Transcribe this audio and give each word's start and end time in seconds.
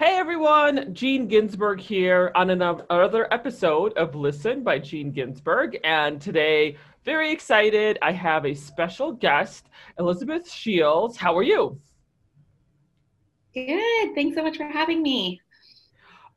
Hey 0.00 0.16
everyone, 0.16 0.94
Gene 0.94 1.28
Ginsburg 1.28 1.78
here 1.78 2.32
on 2.34 2.48
another 2.48 3.28
episode 3.30 3.92
of 3.98 4.14
Listen 4.14 4.62
by 4.64 4.78
Gene 4.78 5.10
Ginsburg. 5.10 5.78
And 5.84 6.18
today, 6.18 6.78
very 7.04 7.30
excited, 7.30 7.98
I 8.00 8.12
have 8.12 8.46
a 8.46 8.54
special 8.54 9.12
guest, 9.12 9.68
Elizabeth 9.98 10.50
Shields. 10.50 11.18
How 11.18 11.36
are 11.36 11.42
you? 11.42 11.78
Good. 13.52 14.14
Thanks 14.14 14.36
so 14.38 14.42
much 14.42 14.56
for 14.56 14.64
having 14.64 15.02
me. 15.02 15.38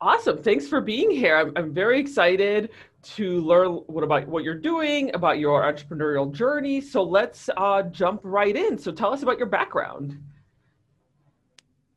Awesome. 0.02 0.44
Thanks 0.44 0.68
for 0.68 0.82
being 0.82 1.10
here. 1.10 1.38
I'm, 1.38 1.54
I'm 1.56 1.74
very 1.74 2.02
excited 2.02 2.70
to 3.16 3.40
learn 3.40 3.76
what 3.88 4.04
about 4.04 4.28
what 4.28 4.44
you're 4.44 4.56
doing, 4.56 5.16
about 5.16 5.40
your 5.40 5.62
entrepreneurial 5.62 6.30
journey. 6.34 6.82
So 6.82 7.02
let's 7.02 7.50
uh, 7.56 7.84
jump 7.84 8.20
right 8.26 8.58
in. 8.58 8.78
So 8.78 8.92
tell 8.92 9.14
us 9.14 9.24
about 9.24 9.38
your 9.38 9.48
background. 9.48 10.22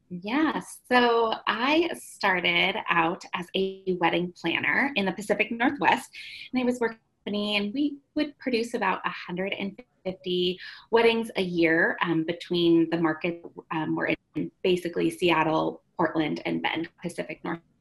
Yeah, 0.08 0.60
so 0.90 1.34
I 1.48 1.90
started 1.94 2.76
out 2.88 3.24
as 3.34 3.46
a 3.56 3.96
wedding 4.00 4.32
planner 4.40 4.92
in 4.94 5.04
the 5.04 5.12
Pacific 5.12 5.50
Northwest, 5.50 6.10
and 6.52 6.62
I 6.62 6.64
was 6.64 6.78
working 6.80 6.98
and 7.26 7.74
we 7.74 7.96
would 8.14 8.38
produce 8.38 8.74
about 8.74 9.04
150 9.04 10.58
weddings 10.92 11.30
a 11.34 11.42
year 11.42 11.96
um, 12.02 12.24
between 12.24 12.88
the 12.90 12.98
market. 12.98 13.42
Um, 13.72 13.96
we're 13.96 14.14
in 14.36 14.50
basically 14.62 15.10
Seattle, 15.10 15.82
Portland, 15.96 16.40
and 16.46 16.62
Bend, 16.62 16.88
Pacific 17.02 17.40
Northwest 17.42 17.75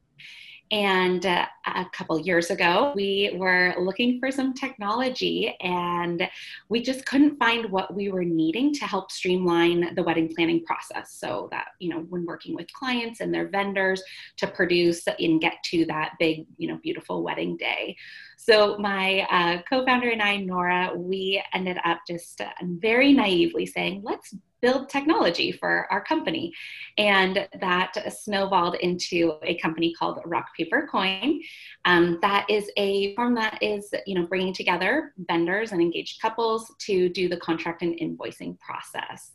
and 0.70 1.24
uh, 1.24 1.46
a 1.66 1.86
couple 1.92 2.18
years 2.18 2.50
ago, 2.50 2.92
we 2.96 3.32
were 3.36 3.74
looking 3.78 4.18
for 4.18 4.30
some 4.32 4.52
technology 4.52 5.56
and 5.60 6.28
we 6.68 6.82
just 6.82 7.06
couldn't 7.06 7.38
find 7.38 7.70
what 7.70 7.94
we 7.94 8.10
were 8.10 8.24
needing 8.24 8.72
to 8.74 8.84
help 8.84 9.12
streamline 9.12 9.94
the 9.94 10.02
wedding 10.02 10.32
planning 10.34 10.64
process. 10.64 11.12
So 11.12 11.48
that, 11.52 11.66
you 11.78 11.90
know, 11.90 12.00
when 12.08 12.26
working 12.26 12.56
with 12.56 12.72
clients 12.72 13.20
and 13.20 13.32
their 13.32 13.48
vendors 13.48 14.02
to 14.38 14.46
produce 14.48 15.02
and 15.06 15.40
get 15.40 15.54
to 15.66 15.86
that 15.86 16.14
big, 16.18 16.46
you 16.58 16.68
know, 16.68 16.78
beautiful 16.82 17.22
wedding 17.22 17.56
day. 17.56 17.96
So 18.36 18.76
my 18.78 19.26
uh, 19.30 19.62
co-founder 19.68 20.10
and 20.10 20.22
I, 20.22 20.38
Nora, 20.38 20.92
we 20.96 21.42
ended 21.52 21.78
up 21.84 22.00
just 22.08 22.40
uh, 22.40 22.50
very 22.62 23.12
naively 23.12 23.66
saying, 23.66 24.02
let's 24.04 24.34
build 24.62 24.88
technology 24.88 25.52
for 25.52 25.86
our 25.90 26.02
company. 26.04 26.52
And 26.98 27.48
that 27.60 27.92
snowballed 28.12 28.76
into 28.76 29.34
a 29.42 29.56
company 29.58 29.92
called 29.94 30.20
Rock 30.24 30.46
Paper 30.56 30.88
Coin. 30.90 31.40
Um, 31.84 32.18
that 32.22 32.46
is 32.48 32.70
a 32.76 33.14
firm 33.14 33.34
that 33.34 33.58
is, 33.62 33.92
you 34.06 34.14
know, 34.14 34.26
bringing 34.26 34.54
together 34.54 35.12
vendors 35.18 35.72
and 35.72 35.80
engaged 35.80 36.20
couples 36.20 36.72
to 36.80 37.08
do 37.10 37.28
the 37.28 37.36
contract 37.36 37.82
and 37.82 37.98
invoicing 38.00 38.58
process. 38.58 39.32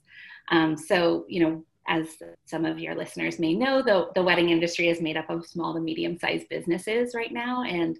Um, 0.50 0.76
so, 0.76 1.26
you 1.30 1.44
know, 1.44 1.66
as 1.88 2.08
some 2.46 2.66
of 2.66 2.80
your 2.80 2.96
listeners 2.96 3.40
may 3.40 3.54
know, 3.54 3.82
the, 3.82 4.10
the 4.16 4.24
wedding 4.24 4.50
industry 4.50 4.90
is 4.90 5.02
made 5.02 5.18
up 5.18 5.30
of 5.30 5.46
small 5.46 5.74
to 5.74 5.80
medium 5.80 6.18
sized 6.18 6.48
businesses 6.50 7.16
right 7.16 7.32
now. 7.32 7.64
And 7.64 7.98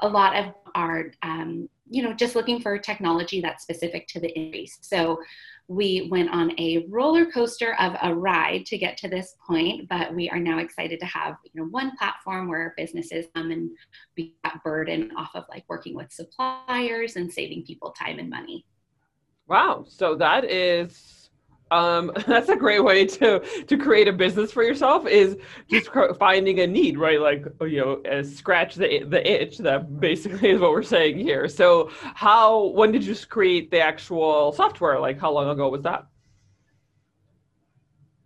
a 0.00 0.08
lot 0.08 0.36
of 0.36 0.54
our 0.74 1.12
um, 1.22 1.68
you 1.92 2.02
know, 2.02 2.14
just 2.14 2.34
looking 2.34 2.60
for 2.60 2.78
technology 2.78 3.40
that's 3.40 3.62
specific 3.62 4.08
to 4.08 4.18
the 4.18 4.30
industry. 4.30 4.70
So 4.80 5.20
we 5.68 6.08
went 6.10 6.30
on 6.30 6.58
a 6.58 6.86
roller 6.88 7.26
coaster 7.26 7.74
of 7.78 7.94
a 8.02 8.14
ride 8.14 8.64
to 8.66 8.78
get 8.78 8.96
to 8.98 9.08
this 9.08 9.36
point, 9.46 9.88
but 9.88 10.14
we 10.14 10.28
are 10.30 10.38
now 10.38 10.58
excited 10.58 10.98
to 11.00 11.06
have 11.06 11.36
you 11.44 11.60
know 11.60 11.68
one 11.68 11.96
platform 11.96 12.48
where 12.48 12.74
businesses 12.76 13.26
come 13.34 13.50
and 13.50 13.70
be 14.14 14.34
that 14.42 14.62
burden 14.64 15.12
off 15.16 15.30
of 15.34 15.44
like 15.50 15.64
working 15.68 15.94
with 15.94 16.10
suppliers 16.10 17.16
and 17.16 17.30
saving 17.30 17.64
people 17.64 17.90
time 17.90 18.18
and 18.18 18.30
money. 18.30 18.64
Wow, 19.46 19.84
so 19.86 20.14
that 20.16 20.44
is 20.44 21.21
um, 21.72 22.12
that's 22.26 22.50
a 22.50 22.56
great 22.56 22.84
way 22.84 23.06
to 23.06 23.40
to 23.66 23.78
create 23.78 24.06
a 24.06 24.12
business 24.12 24.52
for 24.52 24.62
yourself 24.62 25.06
is 25.06 25.36
just 25.70 25.90
finding 26.18 26.60
a 26.60 26.66
need 26.66 26.98
right? 26.98 27.20
Like 27.20 27.46
you 27.62 27.78
know 27.78 28.02
uh, 28.10 28.22
scratch 28.22 28.74
the 28.74 29.04
the 29.04 29.20
itch 29.28 29.58
that 29.58 30.00
basically 30.00 30.50
is 30.50 30.60
what 30.60 30.70
we're 30.70 30.82
saying 30.82 31.18
here. 31.18 31.48
So 31.48 31.90
how 32.14 32.66
when 32.66 32.92
did 32.92 33.04
you 33.04 33.16
create 33.28 33.70
the 33.70 33.80
actual 33.80 34.52
software? 34.52 35.00
Like 35.00 35.18
how 35.18 35.32
long 35.32 35.48
ago 35.48 35.68
was 35.68 35.82
that? 35.82 36.06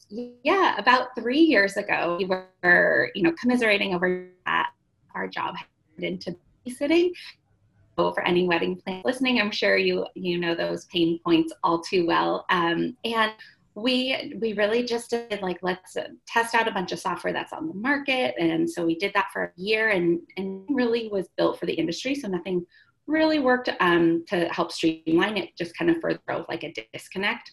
Yeah 0.09 0.77
about 0.79 1.09
three 1.19 1.41
years 1.41 1.77
ago 1.77 2.17
we 2.19 2.27
were 2.27 3.11
you 3.15 3.23
know 3.23 3.33
commiserating 3.41 3.95
over 3.95 4.29
that 4.45 4.71
our 5.15 5.27
job 5.27 5.57
into 5.99 6.37
babysitting 6.67 7.11
for 7.97 8.27
any 8.27 8.47
wedding 8.47 8.77
plan 8.77 9.03
listening 9.05 9.41
i'm 9.41 9.51
sure 9.51 9.77
you 9.77 10.05
you 10.15 10.39
know 10.39 10.55
those 10.55 10.85
pain 10.87 11.19
points 11.25 11.53
all 11.63 11.81
too 11.81 12.07
well. 12.07 12.45
Um, 12.51 12.97
and 13.05 13.33
we 13.75 14.35
we 14.41 14.55
really 14.55 14.83
just 14.85 15.11
did 15.11 15.43
like 15.43 15.59
let's 15.63 15.97
test 16.27 16.55
out 16.55 16.69
a 16.69 16.73
bunch 16.73 16.93
of 16.93 16.99
software 16.99 17.33
that's 17.33 17.53
on 17.53 17.69
the 17.69 17.75
market. 17.75 18.35
And 18.39 18.69
so 18.69 18.87
we 18.87 18.97
did 18.97 19.13
that 19.15 19.29
for 19.33 19.45
a 19.45 19.53
year 19.57 19.91
and 19.91 20.21
and 20.37 20.65
really 20.69 21.09
was 21.09 21.29
built 21.37 21.59
for 21.59 21.67
the 21.67 21.75
industry. 21.75 22.15
So 22.15 22.29
nothing 22.29 22.65
really 23.07 23.39
worked 23.39 23.71
um, 23.81 24.25
to 24.29 24.49
help 24.49 24.73
streamline 24.73 25.37
it 25.37 25.51
just 25.57 25.77
kind 25.77 25.91
of 25.91 25.99
further 26.01 26.21
like 26.49 26.65
a 26.65 26.75
disconnect 26.93 27.53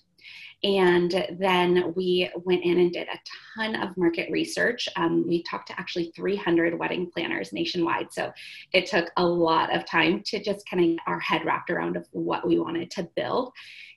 and 0.64 1.28
then 1.40 1.94
we 1.96 2.30
went 2.44 2.64
in 2.64 2.80
and 2.80 2.92
did 2.92 3.08
a 3.08 3.20
ton 3.56 3.76
of 3.76 3.98
market 3.98 4.32
research. 4.32 4.88
Um, 4.96 5.28
we 5.28 5.44
talked 5.44 5.68
to 5.68 5.80
actually 5.80 6.12
300 6.16 6.78
wedding 6.78 7.12
planners 7.12 7.52
nationwide. 7.52 8.14
So 8.14 8.32
it 8.72 8.86
took 8.86 9.12
a 9.18 9.26
lot 9.26 9.76
of 9.76 9.86
time 9.86 10.22
to 10.28 10.42
just 10.42 10.68
kind 10.70 10.84
of 10.84 10.90
get 10.92 11.00
our 11.06 11.20
head 11.20 11.46
wrapped 11.46 11.70
around 11.70 11.98
of 11.98 12.08
what 12.12 12.48
we 12.48 12.60
wanted 12.60 12.92
to 12.92 13.10
build. 13.16 13.52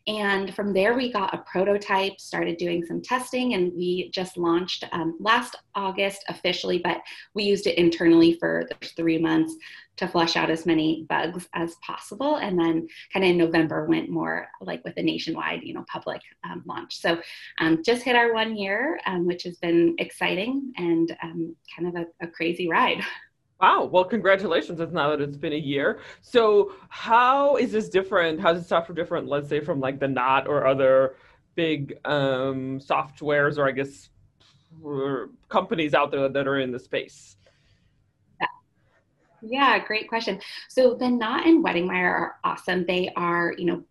And 0.06 0.54
from 0.54 0.72
there, 0.72 0.94
we 0.94 1.10
got 1.10 1.34
a 1.34 1.38
prototype, 1.38 2.20
started 2.20 2.58
doing 2.58 2.84
some 2.84 3.02
testing, 3.02 3.54
and 3.54 3.72
we 3.74 4.08
just 4.10 4.36
launched 4.36 4.84
um, 4.92 5.16
last 5.18 5.56
August 5.74 6.24
officially, 6.28 6.78
but 6.78 6.98
we 7.34 7.42
used 7.42 7.66
it 7.66 7.76
internally 7.76 8.34
for 8.34 8.68
three 8.96 9.18
months 9.18 9.56
to 9.96 10.06
flush 10.06 10.36
out 10.36 10.50
as 10.50 10.66
many 10.66 11.06
bugs 11.08 11.48
as 11.54 11.74
possible. 11.84 12.36
And 12.36 12.58
then 12.58 12.86
kind 13.12 13.24
of 13.24 13.30
in 13.30 13.38
November 13.38 13.86
went 13.86 14.08
more 14.08 14.46
like 14.60 14.84
with 14.84 14.96
a 14.96 15.02
nationwide, 15.02 15.62
you 15.62 15.74
know, 15.74 15.84
public 15.90 16.20
um, 16.44 16.62
launch. 16.66 17.00
So 17.00 17.20
um, 17.58 17.82
just 17.82 18.02
hit 18.02 18.14
our 18.14 18.32
one 18.32 18.56
year, 18.56 19.00
um, 19.06 19.26
which 19.26 19.42
has 19.44 19.56
been 19.56 19.96
exciting 19.98 20.72
and 20.76 21.16
um, 21.22 21.56
kind 21.74 21.88
of 21.88 22.02
a, 22.02 22.26
a 22.26 22.28
crazy 22.28 22.68
ride. 22.68 23.02
Wow. 23.60 23.84
Well, 23.90 24.04
congratulations. 24.04 24.80
It's 24.80 24.92
now 24.92 25.10
that 25.10 25.20
it's 25.20 25.36
been 25.36 25.54
a 25.54 25.56
year. 25.56 26.00
So 26.20 26.72
how 26.90 27.56
is 27.56 27.72
this 27.72 27.88
different? 27.88 28.40
How 28.40 28.52
this 28.52 28.66
software 28.66 28.94
different, 28.94 29.28
let's 29.28 29.48
say, 29.48 29.60
from 29.60 29.80
like 29.80 29.98
the 29.98 30.08
Knot 30.08 30.46
or 30.46 30.66
other 30.66 31.16
big 31.54 31.98
um, 32.04 32.78
softwares 32.80 33.56
or 33.56 33.66
I 33.66 33.72
guess 33.72 34.10
companies 35.48 35.94
out 35.94 36.10
there 36.10 36.28
that 36.28 36.46
are 36.46 36.60
in 36.60 36.70
the 36.70 36.78
space? 36.78 37.36
Yeah, 39.42 39.78
great 39.78 40.08
question. 40.08 40.40
So 40.68 40.94
the 40.94 41.08
Knot 41.08 41.46
and 41.46 41.64
Weddingwire 41.64 42.10
are 42.10 42.36
awesome. 42.44 42.84
They 42.86 43.10
are, 43.16 43.54
you 43.56 43.66
know, 43.66 43.82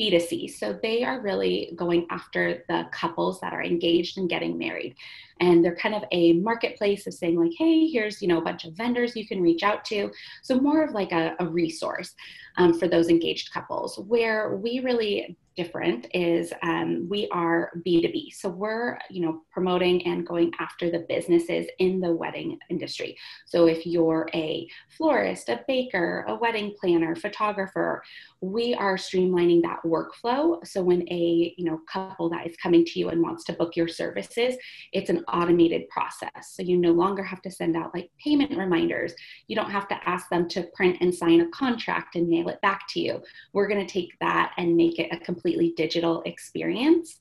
B2C. 0.00 0.50
So 0.50 0.78
they 0.82 1.04
are 1.04 1.20
really 1.20 1.72
going 1.76 2.06
after 2.10 2.64
the 2.68 2.86
couples 2.92 3.40
that 3.40 3.52
are 3.52 3.62
engaged 3.62 4.18
and 4.18 4.28
getting 4.28 4.58
married. 4.58 4.94
And 5.40 5.64
they're 5.64 5.76
kind 5.76 5.94
of 5.94 6.04
a 6.12 6.34
marketplace 6.34 7.06
of 7.06 7.14
saying, 7.14 7.38
like, 7.38 7.52
hey, 7.58 7.88
here's, 7.88 8.22
you 8.22 8.28
know, 8.28 8.38
a 8.38 8.42
bunch 8.42 8.64
of 8.64 8.74
vendors 8.74 9.16
you 9.16 9.26
can 9.26 9.42
reach 9.42 9.62
out 9.62 9.84
to. 9.86 10.10
So 10.42 10.58
more 10.58 10.82
of 10.82 10.92
like 10.92 11.12
a, 11.12 11.34
a 11.40 11.46
resource 11.46 12.14
um, 12.56 12.78
for 12.78 12.88
those 12.88 13.08
engaged 13.08 13.52
couples. 13.52 13.98
Where 13.98 14.56
we 14.56 14.80
really 14.80 15.36
different 15.56 16.06
is 16.14 16.52
um, 16.62 17.06
we 17.08 17.28
are 17.30 17.72
b2b 17.86 18.32
so 18.32 18.48
we're 18.48 18.98
you 19.10 19.20
know 19.20 19.42
promoting 19.50 20.06
and 20.06 20.26
going 20.26 20.50
after 20.58 20.90
the 20.90 21.04
businesses 21.08 21.66
in 21.78 22.00
the 22.00 22.12
wedding 22.12 22.58
industry. 22.70 23.16
So 23.46 23.66
if 23.66 23.86
you're 23.86 24.28
a 24.34 24.68
florist 24.88 25.48
a 25.48 25.64
baker 25.68 26.24
a 26.28 26.34
wedding 26.34 26.74
planner 26.80 27.14
photographer 27.14 28.02
we 28.40 28.74
are 28.74 28.96
streamlining 28.96 29.62
that 29.62 29.80
workflow. 29.84 30.66
So 30.66 30.82
when 30.82 31.02
a 31.10 31.54
you 31.56 31.64
know 31.64 31.80
couple 31.90 32.28
that 32.30 32.46
is 32.46 32.56
coming 32.56 32.84
to 32.84 32.98
you 32.98 33.10
and 33.10 33.22
wants 33.22 33.44
to 33.44 33.52
book 33.52 33.76
your 33.76 33.88
services 33.88 34.56
it's 34.92 35.10
an 35.10 35.24
automated 35.28 35.88
process. 35.88 36.30
So 36.54 36.62
you 36.62 36.76
no 36.76 36.92
longer 36.92 37.22
have 37.22 37.42
to 37.42 37.50
send 37.50 37.76
out 37.76 37.94
like 37.94 38.10
payment 38.22 38.56
reminders. 38.56 39.14
You 39.48 39.56
don't 39.56 39.70
have 39.70 39.88
to 39.88 40.08
ask 40.08 40.28
them 40.28 40.48
to 40.50 40.64
print 40.74 40.98
and 41.00 41.14
sign 41.14 41.40
a 41.40 41.48
contract 41.48 42.16
and 42.16 42.28
mail 42.28 42.48
it 42.48 42.60
back 42.60 42.86
to 42.90 43.00
you. 43.00 43.22
We're 43.52 43.68
going 43.68 43.84
to 43.84 43.92
take 43.92 44.18
that 44.20 44.52
and 44.56 44.76
make 44.76 44.98
it 44.98 45.12
a 45.12 45.18
complete 45.18 45.41
completely 45.42 45.74
digital 45.76 46.22
experience. 46.24 47.18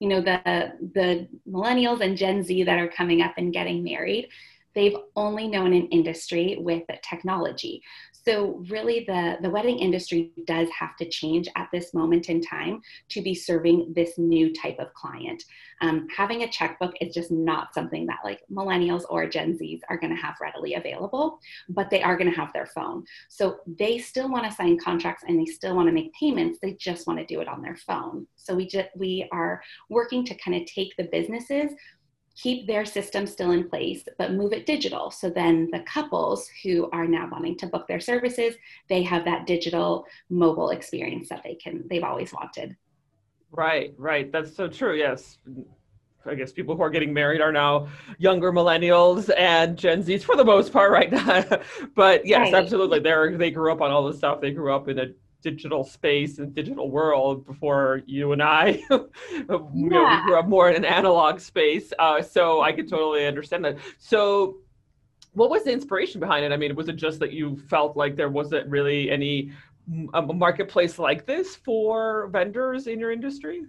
you 0.00 0.08
know 0.08 0.20
the 0.20 0.38
the 0.98 1.28
millennials 1.48 2.00
and 2.00 2.16
gen 2.16 2.42
z 2.42 2.64
that 2.64 2.78
are 2.78 2.88
coming 2.88 3.22
up 3.22 3.34
and 3.36 3.52
getting 3.52 3.82
married 3.84 4.28
they've 4.74 4.96
only 5.14 5.46
known 5.46 5.72
an 5.72 5.86
industry 5.98 6.56
with 6.58 6.82
technology 7.10 7.80
so 8.26 8.64
really 8.68 9.04
the, 9.06 9.36
the 9.42 9.50
wedding 9.50 9.78
industry 9.78 10.32
does 10.46 10.68
have 10.70 10.96
to 10.96 11.08
change 11.08 11.48
at 11.56 11.68
this 11.72 11.92
moment 11.92 12.28
in 12.28 12.40
time 12.40 12.80
to 13.10 13.20
be 13.20 13.34
serving 13.34 13.92
this 13.94 14.16
new 14.18 14.52
type 14.52 14.78
of 14.78 14.92
client. 14.94 15.42
Um, 15.80 16.06
having 16.14 16.42
a 16.42 16.50
checkbook 16.50 16.94
is 17.00 17.14
just 17.14 17.30
not 17.30 17.74
something 17.74 18.06
that 18.06 18.20
like 18.24 18.40
millennials 18.50 19.02
or 19.10 19.28
Gen 19.28 19.58
Zs 19.58 19.80
are 19.88 19.98
going 19.98 20.14
to 20.14 20.20
have 20.20 20.36
readily 20.40 20.74
available, 20.74 21.38
but 21.68 21.90
they 21.90 22.02
are 22.02 22.16
going 22.16 22.30
to 22.30 22.36
have 22.36 22.52
their 22.52 22.66
phone. 22.66 23.04
So 23.28 23.58
they 23.66 23.98
still 23.98 24.30
want 24.30 24.44
to 24.44 24.52
sign 24.52 24.78
contracts 24.78 25.24
and 25.26 25.38
they 25.38 25.50
still 25.50 25.76
want 25.76 25.88
to 25.88 25.92
make 25.92 26.12
payments. 26.14 26.58
They 26.62 26.72
just 26.74 27.06
want 27.06 27.18
to 27.18 27.26
do 27.26 27.40
it 27.40 27.48
on 27.48 27.60
their 27.60 27.76
phone. 27.76 28.26
So 28.36 28.54
we 28.54 28.66
just 28.66 28.88
we 28.96 29.28
are 29.32 29.62
working 29.90 30.24
to 30.26 30.34
kind 30.36 30.60
of 30.60 30.66
take 30.66 30.96
the 30.96 31.08
businesses 31.12 31.72
keep 32.36 32.66
their 32.66 32.84
system 32.84 33.26
still 33.26 33.52
in 33.52 33.68
place, 33.68 34.04
but 34.18 34.32
move 34.32 34.52
it 34.52 34.66
digital. 34.66 35.10
So 35.10 35.30
then 35.30 35.68
the 35.72 35.80
couples 35.80 36.48
who 36.62 36.90
are 36.92 37.06
now 37.06 37.28
wanting 37.30 37.56
to 37.58 37.66
book 37.66 37.86
their 37.86 38.00
services, 38.00 38.54
they 38.88 39.02
have 39.02 39.24
that 39.24 39.46
digital 39.46 40.06
mobile 40.30 40.70
experience 40.70 41.28
that 41.28 41.42
they 41.44 41.54
can, 41.54 41.84
they've 41.88 42.02
always 42.02 42.32
wanted. 42.32 42.76
Right, 43.52 43.94
right. 43.96 44.32
That's 44.32 44.54
so 44.54 44.66
true. 44.66 44.96
Yes. 44.96 45.38
I 46.26 46.34
guess 46.34 46.52
people 46.52 46.74
who 46.74 46.82
are 46.82 46.90
getting 46.90 47.12
married 47.12 47.40
are 47.40 47.52
now 47.52 47.88
younger 48.18 48.50
millennials 48.50 49.30
and 49.36 49.76
Gen 49.76 50.02
Zs 50.02 50.22
for 50.22 50.36
the 50.36 50.44
most 50.44 50.72
part 50.72 50.90
right 50.90 51.12
now. 51.12 51.44
but 51.94 52.26
yes, 52.26 52.52
right. 52.52 52.54
absolutely. 52.54 52.98
They're, 52.98 53.36
they 53.36 53.50
grew 53.50 53.70
up 53.70 53.80
on 53.80 53.90
all 53.90 54.06
this 54.06 54.16
stuff. 54.16 54.40
They 54.40 54.50
grew 54.50 54.74
up 54.74 54.88
in 54.88 54.98
a 54.98 55.06
digital 55.44 55.84
space 55.84 56.38
and 56.38 56.54
digital 56.54 56.90
world 56.90 57.46
before 57.46 58.00
you 58.06 58.32
and 58.32 58.42
I 58.42 58.82
yeah. 58.90 59.56
we 59.72 59.88
grew 59.90 60.38
up 60.38 60.48
more 60.48 60.70
in 60.70 60.74
an 60.76 60.86
analog 60.86 61.38
space. 61.38 61.92
Uh, 61.98 62.22
so 62.22 62.62
I 62.62 62.72
can 62.72 62.88
totally 62.88 63.26
understand 63.26 63.64
that. 63.66 63.76
So 63.98 64.56
what 65.34 65.50
was 65.50 65.64
the 65.64 65.72
inspiration 65.72 66.18
behind 66.18 66.46
it? 66.46 66.52
I 66.52 66.56
mean, 66.56 66.74
was 66.74 66.88
it 66.88 66.96
just 66.96 67.20
that 67.20 67.32
you 67.32 67.56
felt 67.68 67.94
like 67.94 68.16
there 68.16 68.30
wasn't 68.30 68.68
really 68.70 69.10
any 69.10 69.52
a 70.14 70.22
marketplace 70.22 70.98
like 70.98 71.26
this 71.26 71.56
for 71.56 72.28
vendors 72.28 72.86
in 72.86 72.98
your 72.98 73.12
industry? 73.12 73.64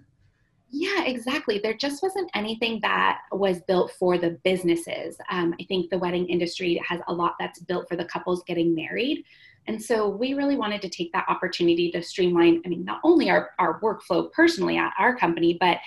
Yeah, 0.70 1.04
exactly. 1.04 1.60
There 1.60 1.74
just 1.74 2.02
wasn't 2.02 2.32
anything 2.34 2.80
that 2.84 3.20
was 3.32 3.62
built 3.68 3.92
for 4.00 4.18
the 4.18 4.40
businesses. 4.44 5.18
Um, 5.30 5.54
I 5.60 5.64
think 5.66 5.90
the 5.90 5.98
wedding 5.98 6.28
industry 6.28 6.82
has 6.88 7.02
a 7.08 7.14
lot 7.14 7.36
that's 7.40 7.60
built 7.60 7.88
for 7.90 7.98
the 7.98 8.06
couples 8.06 8.44
getting 8.48 8.74
married. 8.74 9.26
And 9.68 9.82
so 9.82 10.08
we 10.08 10.34
really 10.34 10.56
wanted 10.56 10.82
to 10.84 10.90
take 10.90 11.12
that 11.14 11.26
opportunity 11.28 11.92
to 11.92 12.02
streamline, 12.02 12.62
I 12.66 12.70
mean, 12.70 12.86
not 12.86 13.00
only 13.04 13.30
our, 13.30 13.52
our 13.60 13.80
workflow 13.82 14.32
personally 14.32 14.78
at 14.78 14.94
our 15.00 15.16
company, 15.16 15.58
but 15.60 15.80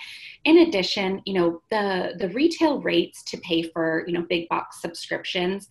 in 0.45 0.59
addition, 0.59 1.21
you 1.25 1.33
know, 1.33 1.61
the, 1.69 2.15
the 2.19 2.29
retail 2.29 2.81
rates 2.81 3.23
to 3.23 3.37
pay 3.37 3.63
for, 3.63 4.03
you 4.07 4.13
know, 4.13 4.25
big 4.29 4.49
box 4.49 4.81
subscriptions, 4.81 5.67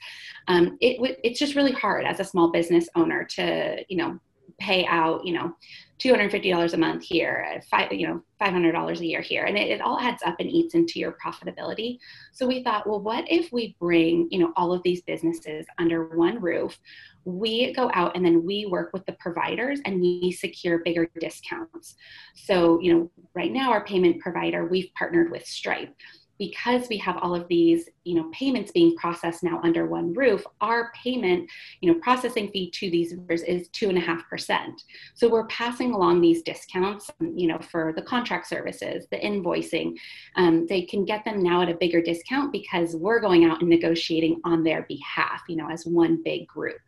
um, 0.48 0.78
it, 0.80 1.18
it's 1.22 1.38
just 1.38 1.54
really 1.54 1.72
hard 1.72 2.04
as 2.04 2.20
a 2.20 2.24
small 2.24 2.50
business 2.50 2.88
owner 2.94 3.24
to, 3.24 3.84
you 3.88 3.96
know, 3.96 4.18
pay 4.58 4.84
out, 4.86 5.24
you 5.24 5.32
know, 5.32 5.54
$250 5.98 6.72
a 6.72 6.76
month 6.76 7.02
here, 7.02 7.60
five, 7.70 7.92
you 7.92 8.06
know, 8.06 8.22
$500 8.40 9.00
a 9.00 9.06
year 9.06 9.20
here. 9.20 9.44
And 9.44 9.56
it, 9.56 9.68
it, 9.68 9.80
all 9.80 9.98
adds 9.98 10.22
up 10.24 10.36
and 10.38 10.48
eats 10.48 10.74
into 10.74 11.00
your 11.00 11.16
profitability. 11.24 11.98
So 12.32 12.46
we 12.46 12.62
thought, 12.62 12.86
well, 12.86 13.00
what 13.00 13.24
if 13.30 13.52
we 13.52 13.76
bring, 13.80 14.28
you 14.30 14.38
know, 14.38 14.52
all 14.56 14.72
of 14.72 14.82
these 14.82 15.02
businesses 15.02 15.66
under 15.78 16.16
one 16.16 16.40
roof? 16.40 16.78
We 17.24 17.72
go 17.74 17.90
out 17.94 18.16
and 18.16 18.24
then 18.24 18.44
we 18.44 18.66
work 18.66 18.92
with 18.92 19.04
the 19.06 19.12
providers 19.12 19.80
and 19.84 20.00
we 20.00 20.32
secure 20.32 20.78
bigger 20.78 21.10
discounts. 21.20 21.96
So, 22.34 22.80
you 22.80 22.94
know, 22.94 23.10
right 23.34 23.52
now 23.52 23.70
our 23.70 23.84
payment 23.84 24.20
provider, 24.20 24.66
we've 24.66 24.92
partnered 24.94 25.30
with 25.30 25.46
Stripe 25.46 25.94
because 26.38 26.88
we 26.88 26.96
have 26.96 27.16
all 27.18 27.34
of 27.34 27.46
these 27.48 27.88
you 28.04 28.14
know 28.14 28.30
payments 28.32 28.70
being 28.70 28.96
processed 28.96 29.42
now 29.42 29.60
under 29.62 29.86
one 29.86 30.12
roof 30.14 30.44
our 30.60 30.90
payment 30.92 31.48
you 31.80 31.92
know 31.92 31.98
processing 32.00 32.48
fee 32.50 32.70
to 32.70 32.90
these 32.90 33.12
vendors 33.12 33.42
is 33.42 33.68
two 33.68 33.88
and 33.88 33.98
a 33.98 34.00
half 34.00 34.28
percent. 34.28 34.84
So 35.14 35.28
we're 35.28 35.46
passing 35.46 35.92
along 35.92 36.20
these 36.20 36.42
discounts 36.42 37.10
you 37.20 37.48
know 37.48 37.58
for 37.58 37.92
the 37.94 38.02
contract 38.02 38.46
services 38.46 39.06
the 39.10 39.18
invoicing. 39.18 39.96
Um, 40.36 40.66
they 40.66 40.82
can 40.82 41.04
get 41.04 41.24
them 41.24 41.42
now 41.42 41.62
at 41.62 41.68
a 41.68 41.74
bigger 41.74 42.00
discount 42.00 42.52
because 42.52 42.96
we're 42.96 43.20
going 43.20 43.44
out 43.44 43.60
and 43.60 43.68
negotiating 43.68 44.40
on 44.44 44.62
their 44.62 44.82
behalf 44.82 45.42
you 45.48 45.56
know 45.56 45.68
as 45.68 45.86
one 45.86 46.22
big 46.22 46.46
group. 46.46 46.78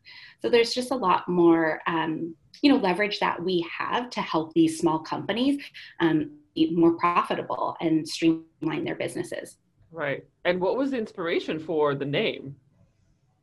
So 0.41 0.49
there's 0.49 0.75
just 0.75 0.91
a 0.91 0.97
lot 0.97 1.29
more 1.29 1.81
um, 1.87 2.35
you 2.63 2.73
know 2.73 2.79
leverage 2.79 3.21
that 3.21 3.43
we 3.43 3.67
have 3.77 4.11
to 4.11 4.21
help 4.21 4.53
these 4.53 4.79
small 4.79 5.01
companies 5.01 5.63
um, 6.01 6.31
more 6.73 6.93
profitable 6.93 7.77
and 7.81 8.09
streamline 8.09 8.85
their 8.85 8.97
businesses. 8.97 9.59
Right. 9.93 10.25
And 10.45 10.61
what 10.61 10.77
was 10.77 10.93
the 10.93 10.99
inspiration 10.99 11.59
for 11.59 11.95
the 11.95 12.05
name? 12.05 12.57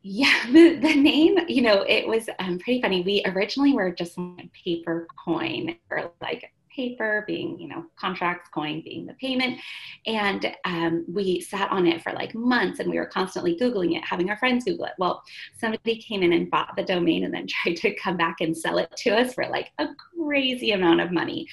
Yeah, 0.03 0.33
the, 0.51 0.75
the 0.75 0.95
name, 0.95 1.37
you 1.47 1.61
know, 1.61 1.83
it 1.87 2.07
was 2.07 2.29
um, 2.39 2.59
pretty 2.59 2.81
funny. 2.81 3.01
We 3.01 3.23
originally 3.25 3.73
were 3.73 3.91
just 3.91 4.17
like 4.17 4.51
paper 4.53 5.07
coin 5.23 5.75
or 5.89 6.11
like 6.21 6.51
paper 6.77 7.23
being, 7.27 7.59
you 7.59 7.67
know, 7.67 7.83
contracts, 7.99 8.49
coin 8.53 8.81
being 8.85 9.05
the 9.07 9.13
payment. 9.15 9.59
And 10.05 10.55
um, 10.63 11.05
we 11.11 11.41
sat 11.41 11.71
on 11.71 11.87
it 11.87 12.03
for 12.03 12.13
like 12.13 12.35
months 12.35 12.79
and 12.79 12.89
we 12.89 12.99
were 12.99 13.07
constantly 13.07 13.57
Googling 13.57 13.97
it, 13.97 14.05
having 14.05 14.29
our 14.29 14.37
friends 14.37 14.63
Google 14.63 14.85
it. 14.85 14.93
Well, 14.99 15.23
somebody 15.59 15.97
came 15.97 16.21
in 16.21 16.33
and 16.33 16.51
bought 16.51 16.75
the 16.77 16.83
domain 16.83 17.25
and 17.25 17.33
then 17.33 17.47
tried 17.63 17.77
to 17.77 17.95
come 17.95 18.15
back 18.15 18.37
and 18.41 18.55
sell 18.55 18.77
it 18.77 18.95
to 18.97 19.09
us 19.09 19.33
for 19.33 19.47
like 19.47 19.71
a 19.79 19.87
crazy 20.15 20.71
amount 20.71 21.01
of 21.01 21.11
money 21.11 21.47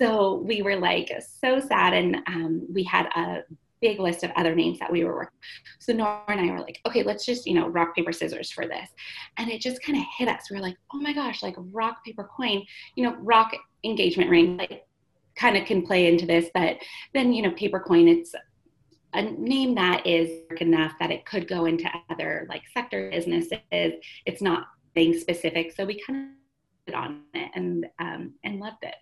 so 0.00 0.36
we 0.36 0.62
were 0.62 0.76
like 0.76 1.12
so 1.40 1.60
sad 1.60 1.92
and 1.92 2.16
um, 2.26 2.66
we 2.72 2.82
had 2.82 3.06
a 3.16 3.42
big 3.80 3.98
list 3.98 4.22
of 4.24 4.30
other 4.36 4.54
names 4.54 4.78
that 4.78 4.92
we 4.92 5.04
were 5.04 5.14
working. 5.14 5.38
So 5.78 5.92
Nora 5.92 6.22
and 6.28 6.40
I 6.40 6.52
were 6.52 6.60
like, 6.60 6.80
okay, 6.86 7.02
let's 7.02 7.24
just, 7.24 7.46
you 7.46 7.54
know, 7.54 7.68
rock, 7.68 7.94
paper, 7.94 8.12
scissors 8.12 8.50
for 8.50 8.66
this. 8.66 8.88
And 9.36 9.50
it 9.50 9.60
just 9.60 9.82
kind 9.82 9.98
of 9.98 10.04
hit 10.16 10.28
us. 10.28 10.50
We 10.50 10.56
were 10.56 10.62
like, 10.62 10.76
oh 10.92 10.98
my 10.98 11.12
gosh, 11.12 11.42
like 11.42 11.56
rock, 11.58 12.04
paper, 12.04 12.28
coin, 12.36 12.64
you 12.94 13.04
know, 13.04 13.16
rock 13.20 13.54
engagement 13.84 14.30
ring, 14.30 14.56
like 14.56 14.86
kind 15.36 15.56
of 15.56 15.64
can 15.66 15.84
play 15.86 16.06
into 16.06 16.26
this. 16.26 16.50
But 16.52 16.76
then, 17.14 17.32
you 17.32 17.42
know, 17.42 17.52
paper 17.52 17.80
coin, 17.80 18.08
it's 18.08 18.34
a 19.14 19.22
name 19.22 19.74
that 19.74 20.06
is 20.06 20.30
enough 20.60 20.92
that 21.00 21.10
it 21.10 21.26
could 21.26 21.48
go 21.48 21.64
into 21.64 21.90
other 22.10 22.46
like 22.48 22.62
sector 22.72 23.10
businesses. 23.10 23.60
It's 23.72 24.42
not 24.42 24.66
being 24.94 25.18
specific. 25.18 25.72
So 25.72 25.84
we 25.84 26.02
kind 26.06 26.30
of 26.88 26.94
on 26.94 27.22
it 27.34 27.50
and 27.54 27.86
um, 27.98 28.34
and 28.44 28.58
loved 28.58 28.82
it. 28.82 28.94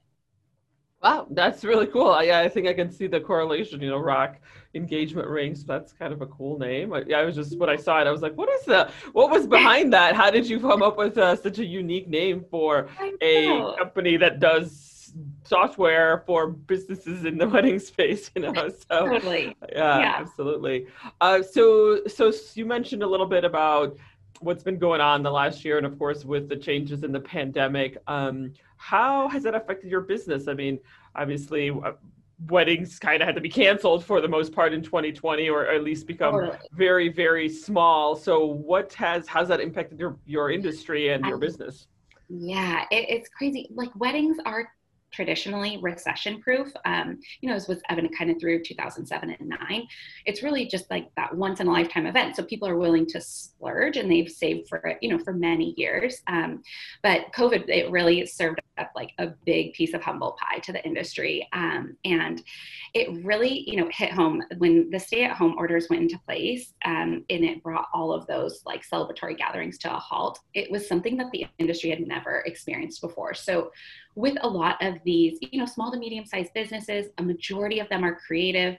Wow, 1.03 1.29
that's 1.31 1.62
really 1.62 1.87
cool. 1.87 2.21
Yeah, 2.23 2.41
I 2.41 2.49
think 2.49 2.67
I 2.67 2.75
can 2.75 2.91
see 2.91 3.06
the 3.06 3.21
correlation. 3.21 3.81
You 3.81 3.91
know, 3.91 3.99
rock 3.99 4.41
engagement 4.75 5.29
rings. 5.29 5.65
That's 5.65 5.93
kind 5.93 6.12
of 6.12 6.23
a 6.23 6.27
cool 6.27 6.59
name. 6.59 6.93
I, 6.93 7.05
I 7.14 7.25
was 7.25 7.37
just 7.37 7.57
when 7.57 7.71
I 7.71 7.76
saw 7.76 8.00
it, 8.00 8.09
I 8.09 8.11
was 8.11 8.21
like, 8.21 8.37
"What 8.37 8.49
is 8.49 8.64
that? 8.67 8.90
What 9.12 9.31
was 9.31 9.47
behind 9.47 9.93
that? 9.93 10.17
How 10.17 10.31
did 10.31 10.49
you 10.49 10.59
come 10.59 10.83
up 10.83 10.97
with 10.97 11.17
uh, 11.17 11.37
such 11.37 11.59
a 11.59 11.64
unique 11.64 12.09
name 12.09 12.45
for 12.50 12.88
a 13.23 13.75
company 13.78 14.17
that 14.17 14.40
does 14.40 15.14
software 15.45 16.25
for 16.26 16.49
businesses 16.49 17.25
in 17.25 17.38
the 17.38 17.49
wedding 17.55 17.78
space?" 17.78 18.33
You 18.35 18.43
know, 18.43 18.52
so 18.69 19.07
totally. 19.07 19.57
Yeah, 19.71 19.99
yeah. 20.00 20.17
absolutely. 20.19 20.88
Uh, 21.21 21.43
so, 21.43 22.05
so 22.09 22.33
you 22.55 22.67
mentioned 22.67 23.05
a 23.05 23.07
little 23.07 23.26
bit 23.26 23.45
about 23.45 23.97
what's 24.40 24.64
been 24.64 24.78
going 24.78 25.00
on 25.00 25.23
the 25.23 25.31
last 25.31 25.64
year, 25.64 25.78
and 25.78 25.87
of 25.87 25.97
course, 25.97 26.25
with 26.25 26.49
the 26.49 26.57
changes 26.57 27.05
in 27.05 27.12
the 27.12 27.21
pandemic. 27.21 27.99
Um, 28.09 28.52
how 28.78 29.28
has 29.28 29.42
that 29.42 29.54
affected 29.54 29.90
your 29.90 30.00
business? 30.00 30.49
I 30.49 30.54
mean, 30.54 30.78
obviously, 31.14 31.70
uh, 31.70 31.92
weddings 32.47 32.99
kind 32.99 33.20
of 33.20 33.26
had 33.26 33.35
to 33.35 33.40
be 33.40 33.49
canceled 33.49 34.04
for 34.04 34.20
the 34.20 34.28
most 34.28 34.52
part 34.52 34.73
in 34.73 34.82
2020, 34.82 35.49
or 35.50 35.66
at 35.66 35.82
least 35.82 36.06
become 36.06 36.35
totally. 36.35 36.58
very, 36.73 37.08
very 37.08 37.49
small. 37.49 38.16
So, 38.16 38.47
what 38.47 38.92
has 38.94 39.26
how's 39.26 39.49
that 39.49 39.61
impacted 39.61 39.99
your 39.99 40.16
your 40.26 40.50
industry 40.50 41.11
and 41.11 41.25
your 41.26 41.37
I, 41.37 41.40
business? 41.40 41.88
Yeah, 42.28 42.85
it, 42.90 43.06
it's 43.08 43.28
crazy. 43.28 43.68
Like 43.75 43.90
weddings 43.97 44.38
are 44.47 44.68
traditionally 45.11 45.78
recession 45.78 46.40
proof. 46.40 46.70
Um, 46.85 47.18
you 47.40 47.49
know, 47.49 47.54
as 47.54 47.68
was 47.68 47.80
evident 47.88 48.16
kind 48.16 48.30
of 48.30 48.38
through 48.40 48.62
2007 48.62 49.37
and 49.38 49.49
9. 49.49 49.87
It's 50.26 50.42
really 50.42 50.66
just 50.66 50.90
like 50.90 51.08
that 51.16 51.35
once 51.35 51.61
in 51.61 51.66
a 51.66 51.73
lifetime 51.73 52.06
event. 52.06 52.37
So 52.37 52.42
people 52.42 52.68
are 52.68 52.76
willing 52.76 53.06
to 53.06 53.20
splurge 53.20 53.97
and 53.97 54.11
they've 54.11 54.30
saved 54.30 54.68
for 54.68 54.78
it, 54.78 54.99
you 55.00 55.11
know, 55.11 55.23
for 55.23 55.32
many 55.32 55.75
years. 55.76 56.23
Um, 56.26 56.62
but 57.02 57.32
COVID, 57.35 57.68
it 57.68 57.90
really 57.90 58.26
served 58.26 58.61
up 58.78 58.90
like 58.94 59.12
a 59.18 59.28
big 59.44 59.73
piece 59.73 59.94
of 59.94 60.02
humble 60.02 60.37
pie 60.40 60.58
to 60.61 60.73
the 60.73 60.85
industry. 60.85 61.47
Um, 61.52 61.97
and 62.04 62.42
it 62.94 63.25
really, 63.25 63.68
you 63.68 63.76
know, 63.76 63.88
hit 63.92 64.12
home 64.12 64.42
when 64.58 64.90
the 64.90 64.99
stay 64.99 65.25
at 65.25 65.37
home 65.37 65.54
orders 65.58 65.88
went 65.88 66.02
into 66.02 66.18
place 66.20 66.75
um, 66.85 67.25
and 67.30 67.44
it 67.44 67.62
brought 67.62 67.88
all 67.92 68.12
of 68.12 68.26
those 68.26 68.62
like 68.64 68.87
celebratory 68.87 69.37
gatherings 69.37 69.78
to 69.78 69.94
a 69.94 69.99
halt. 69.99 70.40
It 70.54 70.70
was 70.70 70.88
something 70.88 71.16
that 71.18 71.30
the 71.32 71.47
industry 71.58 71.90
had 71.90 72.06
never 72.06 72.40
experienced 72.47 73.00
before. 73.00 73.35
So 73.35 73.70
with 74.14 74.37
a 74.40 74.49
lot 74.49 74.76
of 74.85 74.94
these, 75.04 75.38
you 75.40 75.61
know, 75.61 75.66
small 75.66 75.92
to 75.92 75.99
medium 75.99 76.25
sized 76.25 76.52
businesses, 76.54 77.06
a 77.18 77.23
majority 77.23 77.80
of 77.80 77.88
them 77.88 78.04
are 78.04 78.14
creative 78.14 78.76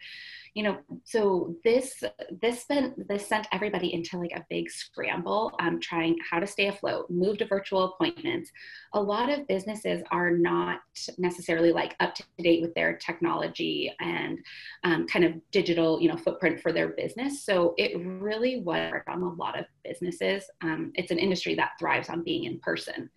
you 0.60 0.66
know, 0.66 0.78
so 1.06 1.56
this 1.64 2.04
this 2.42 2.66
sent 2.66 3.08
this 3.08 3.26
sent 3.26 3.48
everybody 3.54 3.94
into 3.94 4.18
like 4.18 4.34
a 4.36 4.46
big 4.50 4.70
scramble, 4.70 5.54
um, 5.62 5.80
trying 5.80 6.18
how 6.30 6.38
to 6.38 6.46
stay 6.46 6.68
afloat, 6.68 7.10
move 7.10 7.38
to 7.38 7.46
virtual 7.46 7.86
appointments. 7.86 8.52
A 8.94 9.02
lot 9.02 9.30
of 9.30 9.48
businesses 9.48 10.04
are 10.12 10.32
not 10.32 10.82
necessarily 11.18 11.72
like 11.72 11.96
up 12.02 12.14
to 12.16 12.24
date 12.40 12.62
with 12.62 12.74
their 12.74 12.98
technology 12.98 13.90
and 14.02 14.38
um, 14.84 15.08
kind 15.08 15.24
of 15.24 15.36
digital, 15.52 16.02
you 16.02 16.10
know, 16.10 16.18
footprint 16.18 16.60
for 16.60 16.74
their 16.74 16.90
business. 16.90 17.46
So 17.46 17.74
it 17.78 17.98
really 18.06 18.60
was 18.60 18.92
on 19.08 19.22
a 19.22 19.34
lot 19.36 19.58
of 19.58 19.64
businesses. 19.86 20.44
Um, 20.60 20.92
it's 20.96 21.12
an 21.12 21.20
industry 21.20 21.56
that 21.56 21.80
thrives 21.80 22.10
on 22.10 22.22
being 22.22 22.44
in 22.44 22.60
person 22.60 23.10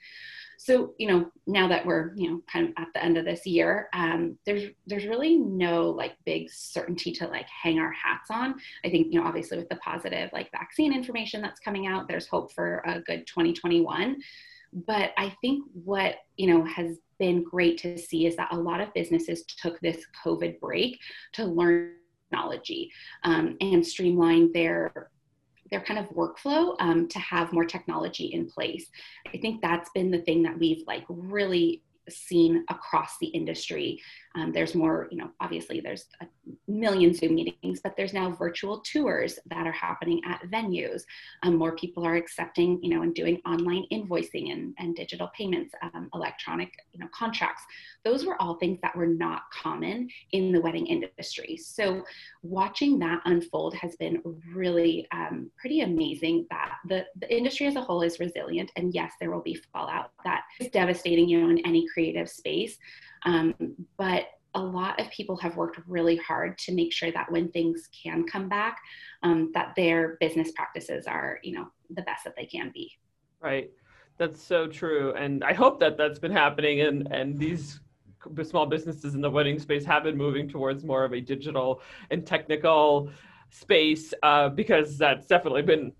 so 0.58 0.94
you 0.98 1.08
know 1.08 1.30
now 1.46 1.68
that 1.68 1.84
we're 1.84 2.12
you 2.14 2.30
know 2.30 2.40
kind 2.50 2.68
of 2.68 2.74
at 2.76 2.88
the 2.94 3.02
end 3.02 3.16
of 3.16 3.24
this 3.24 3.46
year 3.46 3.88
um, 3.92 4.38
there's 4.46 4.70
there's 4.86 5.06
really 5.06 5.36
no 5.36 5.90
like 5.90 6.14
big 6.24 6.50
certainty 6.50 7.12
to 7.12 7.26
like 7.26 7.46
hang 7.48 7.78
our 7.78 7.92
hats 7.92 8.30
on. 8.30 8.54
I 8.84 8.90
think 8.90 9.12
you 9.12 9.20
know 9.20 9.26
obviously 9.26 9.58
with 9.58 9.68
the 9.68 9.76
positive 9.76 10.30
like 10.32 10.50
vaccine 10.50 10.92
information 10.92 11.42
that's 11.42 11.60
coming 11.60 11.86
out 11.86 12.08
there's 12.08 12.26
hope 12.26 12.52
for 12.52 12.82
a 12.86 13.00
good 13.00 13.26
2021 13.26 14.16
but 14.86 15.10
i 15.18 15.34
think 15.40 15.62
what 15.84 16.16
you 16.36 16.46
know 16.46 16.64
has 16.64 16.98
been 17.18 17.42
great 17.42 17.78
to 17.78 17.98
see 17.98 18.26
is 18.26 18.36
that 18.36 18.52
a 18.52 18.56
lot 18.56 18.80
of 18.80 18.92
businesses 18.94 19.44
took 19.44 19.78
this 19.80 20.04
covid 20.24 20.58
break 20.60 20.98
to 21.32 21.44
learn 21.44 21.94
technology 22.32 22.90
um, 23.24 23.56
and 23.60 23.86
streamline 23.86 24.50
their 24.52 25.10
their 25.72 25.80
kind 25.80 25.98
of 25.98 26.06
workflow 26.10 26.76
um, 26.78 27.08
to 27.08 27.18
have 27.18 27.52
more 27.52 27.64
technology 27.64 28.26
in 28.26 28.46
place. 28.46 28.86
I 29.34 29.38
think 29.38 29.60
that's 29.60 29.90
been 29.90 30.10
the 30.10 30.20
thing 30.20 30.42
that 30.42 30.58
we've 30.58 30.84
like 30.86 31.04
really 31.08 31.82
seen 32.08 32.64
across 32.68 33.18
the 33.18 33.28
industry 33.28 34.00
um, 34.34 34.52
there's 34.52 34.74
more, 34.74 35.08
you 35.10 35.18
know, 35.18 35.30
obviously 35.40 35.80
there's 35.80 36.06
a 36.20 36.26
million 36.66 37.14
Zoom 37.14 37.34
meetings, 37.34 37.80
but 37.82 37.96
there's 37.96 38.12
now 38.12 38.30
virtual 38.30 38.80
tours 38.80 39.38
that 39.46 39.66
are 39.66 39.72
happening 39.72 40.20
at 40.26 40.42
venues. 40.50 41.02
Um, 41.42 41.56
more 41.56 41.76
people 41.76 42.06
are 42.06 42.14
accepting, 42.14 42.82
you 42.82 42.94
know, 42.94 43.02
and 43.02 43.14
doing 43.14 43.40
online 43.46 43.84
invoicing 43.92 44.52
and, 44.52 44.74
and 44.78 44.96
digital 44.96 45.30
payments, 45.36 45.74
um, 45.82 46.08
electronic, 46.14 46.72
you 46.92 47.00
know, 47.00 47.08
contracts. 47.14 47.62
Those 48.04 48.24
were 48.24 48.40
all 48.40 48.56
things 48.56 48.78
that 48.82 48.96
were 48.96 49.06
not 49.06 49.42
common 49.52 50.08
in 50.32 50.52
the 50.52 50.60
wedding 50.60 50.86
industry. 50.86 51.56
So 51.56 52.04
watching 52.42 52.98
that 53.00 53.20
unfold 53.24 53.74
has 53.74 53.96
been 53.96 54.22
really 54.52 55.06
um, 55.12 55.50
pretty 55.58 55.80
amazing 55.82 56.46
that 56.50 56.76
the, 56.88 57.04
the 57.20 57.34
industry 57.34 57.66
as 57.66 57.76
a 57.76 57.80
whole 57.80 58.02
is 58.02 58.18
resilient. 58.18 58.72
And 58.76 58.94
yes, 58.94 59.12
there 59.20 59.30
will 59.30 59.42
be 59.42 59.60
fallout 59.72 60.12
that 60.24 60.42
is 60.58 60.68
devastating, 60.68 61.28
you 61.28 61.40
know, 61.40 61.50
in 61.50 61.64
any 61.66 61.86
creative 61.92 62.28
space. 62.28 62.78
Um, 63.24 63.54
but 63.96 64.26
a 64.54 64.60
lot 64.60 65.00
of 65.00 65.10
people 65.10 65.36
have 65.38 65.56
worked 65.56 65.80
really 65.86 66.16
hard 66.16 66.58
to 66.58 66.74
make 66.74 66.92
sure 66.92 67.10
that 67.12 67.30
when 67.30 67.50
things 67.50 67.88
can 68.02 68.24
come 68.24 68.48
back, 68.48 68.78
um, 69.22 69.50
that 69.54 69.72
their 69.76 70.16
business 70.20 70.52
practices 70.52 71.06
are, 71.06 71.38
you 71.42 71.54
know, 71.54 71.68
the 71.90 72.02
best 72.02 72.24
that 72.24 72.34
they 72.36 72.44
can 72.44 72.70
be. 72.72 72.92
Right. 73.40 73.70
That's 74.18 74.42
so 74.42 74.66
true. 74.66 75.14
And 75.14 75.42
I 75.42 75.54
hope 75.54 75.80
that 75.80 75.96
that's 75.96 76.18
been 76.18 76.32
happening 76.32 76.82
and, 76.82 77.10
and 77.10 77.38
these 77.38 77.80
small 78.44 78.66
businesses 78.66 79.14
in 79.14 79.20
the 79.20 79.30
wedding 79.30 79.58
space 79.58 79.84
have 79.84 80.04
been 80.04 80.16
moving 80.16 80.48
towards 80.48 80.84
more 80.84 81.04
of 81.04 81.12
a 81.12 81.20
digital 81.20 81.80
and 82.10 82.26
technical 82.26 83.10
space 83.50 84.14
uh, 84.22 84.48
because 84.48 84.96
that's 84.98 85.26
definitely 85.26 85.62
been 85.62 85.92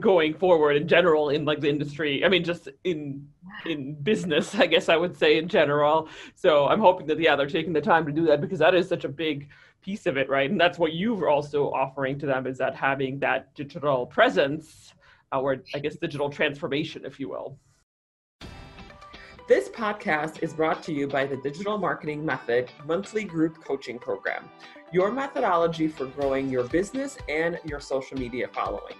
going 0.00 0.34
forward 0.34 0.76
in 0.76 0.88
general 0.88 1.30
in 1.30 1.44
like 1.44 1.60
the 1.60 1.68
industry. 1.68 2.24
I 2.24 2.28
mean, 2.28 2.44
just 2.44 2.68
in 2.84 3.26
in 3.66 3.94
business, 3.94 4.54
I 4.54 4.66
guess 4.66 4.88
I 4.88 4.96
would 4.96 5.16
say 5.16 5.38
in 5.38 5.48
general. 5.48 6.08
So 6.34 6.66
I'm 6.66 6.80
hoping 6.80 7.06
that 7.06 7.18
yeah, 7.18 7.36
they're 7.36 7.46
taking 7.46 7.72
the 7.72 7.80
time 7.80 8.06
to 8.06 8.12
do 8.12 8.26
that 8.26 8.40
because 8.40 8.58
that 8.58 8.74
is 8.74 8.88
such 8.88 9.04
a 9.04 9.08
big 9.08 9.48
piece 9.82 10.06
of 10.06 10.16
it, 10.16 10.28
right? 10.28 10.50
And 10.50 10.60
that's 10.60 10.78
what 10.78 10.94
you're 10.94 11.28
also 11.28 11.70
offering 11.72 12.18
to 12.18 12.26
them 12.26 12.46
is 12.46 12.58
that 12.58 12.74
having 12.74 13.18
that 13.20 13.54
digital 13.54 14.06
presence, 14.06 14.92
uh, 15.32 15.40
or 15.40 15.62
I 15.74 15.78
guess 15.78 15.96
digital 15.96 16.30
transformation, 16.30 17.04
if 17.04 17.20
you 17.20 17.28
will. 17.28 17.58
This 19.48 19.70
podcast 19.70 20.42
is 20.42 20.52
brought 20.52 20.82
to 20.82 20.92
you 20.92 21.06
by 21.06 21.24
the 21.24 21.38
Digital 21.38 21.78
Marketing 21.78 22.22
Method 22.22 22.70
monthly 22.86 23.24
group 23.24 23.64
coaching 23.64 23.98
program, 23.98 24.46
your 24.92 25.10
methodology 25.10 25.88
for 25.88 26.04
growing 26.04 26.50
your 26.50 26.64
business 26.64 27.16
and 27.30 27.58
your 27.64 27.80
social 27.80 28.18
media 28.18 28.46
following. 28.48 28.94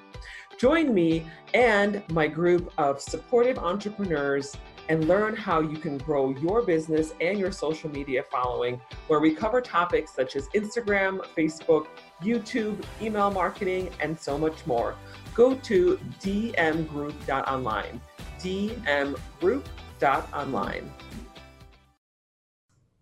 Join 0.59 0.93
me 0.93 1.25
and 1.55 2.03
my 2.11 2.27
group 2.27 2.73
of 2.79 3.01
supportive 3.01 3.59
entrepreneurs 3.59 4.57
and 4.89 5.07
learn 5.07 5.37
how 5.37 5.61
you 5.61 5.77
can 5.77 5.99
grow 5.99 6.31
your 6.31 6.63
business 6.63 7.15
and 7.21 7.39
your 7.39 7.53
social 7.53 7.89
media 7.91 8.25
following, 8.25 8.81
where 9.07 9.21
we 9.21 9.33
cover 9.33 9.61
topics 9.61 10.13
such 10.13 10.35
as 10.35 10.49
Instagram, 10.57 11.25
Facebook, 11.37 11.87
YouTube, 12.21 12.85
email 13.01 13.31
marketing, 13.31 13.89
and 14.01 14.19
so 14.19 14.37
much 14.37 14.67
more. 14.67 14.97
Go 15.33 15.55
to 15.55 16.01
dmgroup.online. 16.21 18.01
dmgroup.online. 18.41 20.93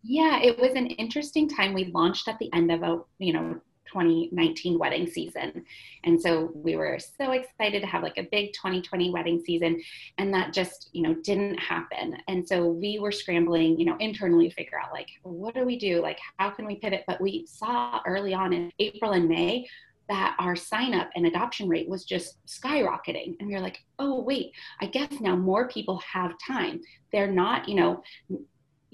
Yeah, 0.02 0.42
it 0.42 0.58
was 0.58 0.72
an 0.74 0.88
interesting 0.88 1.48
time. 1.48 1.72
We 1.72 1.86
launched 1.86 2.28
at 2.28 2.38
the 2.38 2.52
end 2.52 2.70
of 2.70 2.82
a, 2.82 3.00
you 3.18 3.32
know, 3.32 3.58
2019 3.86 4.78
wedding 4.78 5.06
season. 5.06 5.64
And 6.04 6.20
so 6.20 6.50
we 6.54 6.76
were 6.76 6.98
so 6.98 7.32
excited 7.32 7.80
to 7.80 7.86
have 7.86 8.02
like 8.02 8.18
a 8.18 8.28
big 8.30 8.52
2020 8.52 9.10
wedding 9.10 9.42
season 9.44 9.80
and 10.18 10.32
that 10.34 10.52
just, 10.52 10.90
you 10.92 11.02
know, 11.02 11.14
didn't 11.14 11.58
happen. 11.58 12.16
And 12.28 12.46
so 12.46 12.66
we 12.66 12.98
were 12.98 13.12
scrambling, 13.12 13.78
you 13.78 13.86
know, 13.86 13.96
internally 13.98 14.48
to 14.48 14.54
figure 14.54 14.80
out 14.80 14.92
like 14.92 15.08
what 15.22 15.54
do 15.54 15.64
we 15.64 15.78
do? 15.78 16.00
Like 16.02 16.18
how 16.38 16.50
can 16.50 16.66
we 16.66 16.76
pivot? 16.76 17.04
But 17.06 17.20
we 17.20 17.46
saw 17.46 18.00
early 18.06 18.34
on 18.34 18.52
in 18.52 18.72
April 18.78 19.12
and 19.12 19.28
May 19.28 19.66
that 20.08 20.36
our 20.38 20.54
sign 20.54 20.94
up 20.94 21.10
and 21.14 21.26
adoption 21.26 21.68
rate 21.68 21.88
was 21.88 22.04
just 22.04 22.38
skyrocketing 22.46 23.36
and 23.40 23.48
we 23.48 23.54
are 23.54 23.60
like 23.60 23.82
oh 23.98 24.20
wait 24.20 24.52
i 24.80 24.86
guess 24.86 25.10
now 25.20 25.34
more 25.34 25.68
people 25.68 26.00
have 26.12 26.32
time 26.46 26.80
they're 27.12 27.30
not 27.30 27.68
you 27.68 27.74
know 27.74 28.02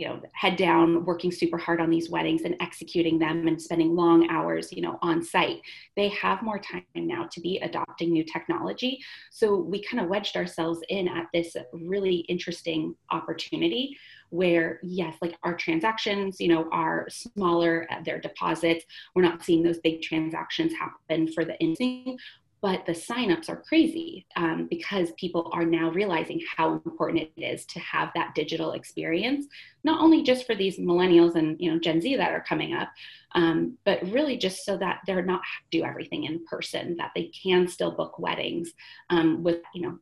you 0.03 0.09
know 0.09 0.21
head 0.33 0.57
down 0.57 1.05
working 1.05 1.31
super 1.31 1.57
hard 1.57 1.81
on 1.81 1.89
these 1.89 2.11
weddings 2.11 2.43
and 2.43 2.57
executing 2.61 3.19
them 3.19 3.47
and 3.47 3.61
spending 3.61 3.95
long 3.95 4.29
hours 4.29 4.73
you 4.73 4.83
know 4.83 4.99
on 5.01 5.23
site. 5.23 5.61
They 5.97 6.09
have 6.09 6.43
more 6.43 6.59
time 6.59 6.83
now 6.95 7.29
to 7.31 7.41
be 7.41 7.59
adopting 7.59 8.13
new 8.13 8.25
technology. 8.25 9.01
So 9.31 9.57
we 9.57 9.83
kind 9.83 10.03
of 10.03 10.09
wedged 10.09 10.37
ourselves 10.37 10.81
in 10.89 11.07
at 11.07 11.27
this 11.33 11.57
really 11.73 12.17
interesting 12.29 12.97
opportunity 13.11 13.97
where 14.31 14.81
yes 14.83 15.15
like 15.21 15.37
our 15.43 15.55
transactions 15.55 16.41
you 16.41 16.49
know 16.49 16.67
are 16.73 17.07
smaller 17.09 17.87
at 17.91 18.05
their 18.05 18.21
deposits. 18.21 18.85
We're 19.15 19.23
not 19.23 19.45
seeing 19.45 19.63
those 19.63 19.79
big 19.79 20.03
transactions 20.03 20.73
happen 20.73 21.31
for 21.33 21.45
the 21.45 21.57
instant 21.61 22.21
but 22.63 22.87
the 22.87 22.93
signups 22.93 23.49
are 23.49 23.57
crazy 23.69 24.25
um, 24.37 24.69
because 24.71 25.11
people 25.19 25.51
are 25.53 25.67
now 25.67 25.91
realizing 25.91 26.41
how 26.57 26.75
important 26.87 27.29
it 27.37 27.43
is 27.43 27.67
to 27.67 27.81
have 27.81 28.11
that 28.15 28.35
digital 28.35 28.73
experience 28.73 29.47
not 29.85 30.01
only 30.01 30.23
just 30.23 30.47
for 30.47 30.55
these 30.55 30.79
millennials 30.79 31.35
and 31.35 31.61
you 31.61 31.71
know 31.71 31.79
gen 31.79 32.01
z 32.01 32.17
that 32.17 32.31
are 32.31 32.45
coming 32.49 32.73
up 32.73 32.89
um, 33.35 33.77
but 33.85 34.01
really 34.11 34.37
just 34.37 34.65
so 34.65 34.77
that 34.77 35.01
they're 35.07 35.25
not 35.25 35.43
do 35.71 35.85
everything 35.85 36.25
in 36.25 36.45
person 36.47 36.97
that 36.97 37.11
they 37.15 37.25
can 37.43 37.67
still 37.67 37.91
book 37.91 38.19
weddings 38.19 38.73
um, 39.11 39.43
with 39.43 39.61
you 39.75 39.83
know 39.83 39.99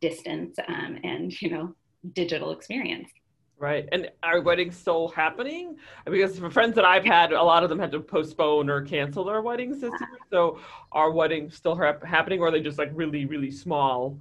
distance 0.00 0.58
um, 0.68 0.98
and 1.04 1.40
you 1.42 1.50
know 1.50 1.74
digital 2.14 2.50
experience 2.50 3.10
Right. 3.60 3.86
And 3.92 4.10
are 4.22 4.40
weddings 4.40 4.74
still 4.74 5.08
happening? 5.08 5.76
Because 6.06 6.38
for 6.38 6.48
friends 6.48 6.74
that 6.76 6.86
I've 6.86 7.04
had, 7.04 7.32
a 7.32 7.42
lot 7.42 7.62
of 7.62 7.68
them 7.68 7.78
had 7.78 7.92
to 7.92 8.00
postpone 8.00 8.70
or 8.70 8.80
cancel 8.80 9.22
their 9.22 9.42
weddings 9.42 9.82
this 9.82 9.92
year. 10.00 10.18
So 10.32 10.58
are 10.92 11.10
weddings 11.10 11.56
still 11.56 11.76
ha- 11.76 11.98
happening 12.02 12.40
or 12.40 12.48
are 12.48 12.50
they 12.50 12.62
just 12.62 12.78
like 12.78 12.90
really, 12.94 13.26
really 13.26 13.50
small? 13.50 14.18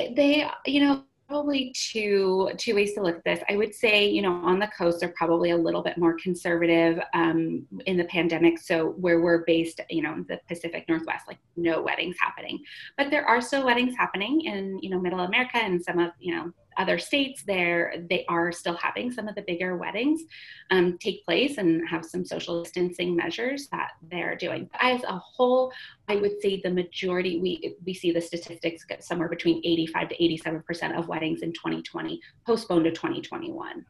They, 0.00 0.50
you 0.66 0.80
know, 0.80 1.04
probably 1.28 1.72
two 1.76 2.50
two 2.58 2.74
ways 2.74 2.94
to 2.94 3.02
look 3.02 3.16
at 3.16 3.24
this. 3.24 3.40
I 3.48 3.56
would 3.56 3.72
say, 3.72 4.08
you 4.08 4.20
know, 4.20 4.32
on 4.32 4.58
the 4.58 4.68
coast 4.76 4.98
they're 4.98 5.14
probably 5.16 5.50
a 5.50 5.56
little 5.56 5.82
bit 5.82 5.96
more 5.96 6.16
conservative 6.20 6.98
um, 7.14 7.66
in 7.86 7.96
the 7.96 8.04
pandemic. 8.06 8.58
So 8.58 8.90
where 8.98 9.20
we're 9.20 9.44
based, 9.44 9.80
you 9.90 10.02
know, 10.02 10.24
the 10.28 10.40
Pacific 10.48 10.86
Northwest, 10.88 11.28
like 11.28 11.38
no 11.56 11.82
weddings 11.82 12.16
happening. 12.18 12.58
But 12.98 13.10
there 13.10 13.24
are 13.24 13.40
still 13.40 13.64
weddings 13.64 13.94
happening 13.96 14.40
in, 14.40 14.80
you 14.82 14.90
know, 14.90 15.00
Middle 15.00 15.20
America 15.20 15.58
and 15.58 15.80
some 15.80 16.00
of, 16.00 16.10
you 16.18 16.34
know, 16.34 16.52
other 16.76 16.98
states 16.98 17.42
there 17.46 17.94
they 18.10 18.24
are 18.28 18.52
still 18.52 18.76
having 18.76 19.10
some 19.10 19.28
of 19.28 19.34
the 19.34 19.42
bigger 19.42 19.76
weddings 19.76 20.22
um, 20.70 20.98
take 20.98 21.24
place 21.24 21.58
and 21.58 21.88
have 21.88 22.04
some 22.04 22.24
social 22.24 22.62
distancing 22.62 23.14
measures 23.14 23.68
that 23.70 23.92
they're 24.10 24.36
doing. 24.36 24.68
As 24.80 25.02
a 25.04 25.18
whole 25.18 25.72
i 26.08 26.16
would 26.16 26.40
say 26.40 26.60
the 26.62 26.70
majority 26.70 27.40
we 27.40 27.76
we 27.84 27.94
see 27.94 28.12
the 28.12 28.20
statistics 28.20 28.84
somewhere 29.00 29.28
between 29.28 29.58
85 29.64 30.08
to 30.10 30.24
87 30.24 30.62
percent 30.62 30.96
of 30.96 31.08
weddings 31.08 31.42
in 31.42 31.52
2020 31.52 32.20
postponed 32.46 32.84
to 32.84 32.92
2021 32.92 33.84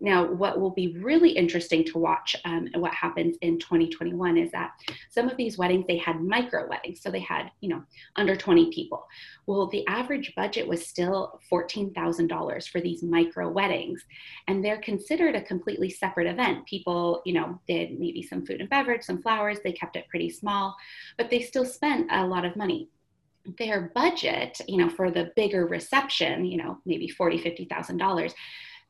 Now, 0.00 0.26
what 0.26 0.60
will 0.60 0.70
be 0.70 0.96
really 0.98 1.30
interesting 1.30 1.84
to 1.84 1.98
watch 1.98 2.36
um, 2.44 2.68
what 2.74 2.92
happens 2.92 3.36
in 3.40 3.58
2021 3.58 4.36
is 4.36 4.50
that 4.52 4.72
some 5.10 5.28
of 5.28 5.36
these 5.36 5.58
weddings, 5.58 5.84
they 5.86 5.96
had 5.96 6.20
micro 6.20 6.68
weddings. 6.68 7.00
So 7.00 7.10
they 7.10 7.20
had, 7.20 7.50
you 7.60 7.68
know, 7.68 7.82
under 8.16 8.36
20 8.36 8.70
people. 8.72 9.06
Well, 9.46 9.66
the 9.68 9.86
average 9.86 10.32
budget 10.34 10.66
was 10.66 10.86
still 10.86 11.40
$14,000 11.50 12.68
for 12.68 12.80
these 12.80 13.02
micro 13.02 13.48
weddings. 13.48 14.04
And 14.48 14.64
they're 14.64 14.80
considered 14.80 15.34
a 15.34 15.42
completely 15.42 15.90
separate 15.90 16.26
event. 16.26 16.66
People, 16.66 17.22
you 17.24 17.34
know, 17.34 17.60
did 17.68 17.98
maybe 17.98 18.22
some 18.22 18.44
food 18.44 18.60
and 18.60 18.70
beverage, 18.70 19.02
some 19.02 19.22
flowers. 19.22 19.58
They 19.62 19.72
kept 19.72 19.96
it 19.96 20.08
pretty 20.08 20.30
small, 20.30 20.76
but 21.16 21.30
they 21.30 21.40
still 21.40 21.64
spent 21.64 22.10
a 22.10 22.26
lot 22.26 22.44
of 22.44 22.56
money 22.56 22.88
their 23.58 23.92
budget, 23.94 24.60
you 24.68 24.78
know, 24.78 24.88
for 24.88 25.10
the 25.10 25.30
bigger 25.36 25.66
reception, 25.66 26.44
you 26.44 26.56
know, 26.56 26.78
maybe 26.86 27.08
forty, 27.08 27.38
fifty 27.38 27.66
thousand 27.66 27.98
dollars, 27.98 28.34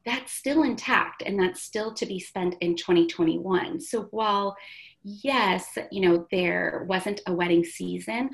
that's 0.04 0.32
still 0.32 0.62
intact 0.62 1.22
and 1.24 1.38
that's 1.38 1.62
still 1.62 1.92
to 1.94 2.06
be 2.06 2.20
spent 2.20 2.56
in 2.60 2.76
2021. 2.76 3.80
So 3.80 4.02
while 4.10 4.56
yes, 5.02 5.78
you 5.90 6.00
know, 6.08 6.26
there 6.30 6.84
wasn't 6.88 7.20
a 7.26 7.34
wedding 7.34 7.64
season, 7.64 8.30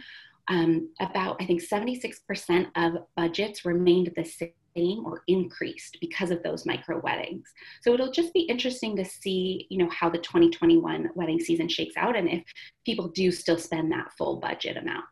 um, 0.49 0.89
about 1.01 1.41
I 1.41 1.47
think 1.47 1.63
76% 1.63 2.67
of 2.77 3.03
budgets 3.17 3.65
remained 3.65 4.13
the 4.17 4.25
same 4.25 5.05
or 5.05 5.23
increased 5.27 5.99
because 6.01 6.31
of 6.31 6.43
those 6.43 6.67
micro 6.67 7.01
weddings. 7.01 7.49
So 7.83 7.93
it'll 7.93 8.13
just 8.13 8.33
be 8.33 8.41
interesting 8.41 8.97
to 8.97 9.05
see, 9.05 9.67
you 9.69 9.79
know, 9.79 9.91
how 9.91 10.09
the 10.09 10.19
2021 10.19 11.11
wedding 11.15 11.41
season 11.41 11.69
shakes 11.69 11.97
out 11.97 12.17
and 12.17 12.29
if 12.29 12.43
people 12.85 13.09
do 13.09 13.31
still 13.31 13.59
spend 13.59 13.93
that 13.93 14.13
full 14.17 14.37
budget 14.37 14.77
amount 14.77 15.05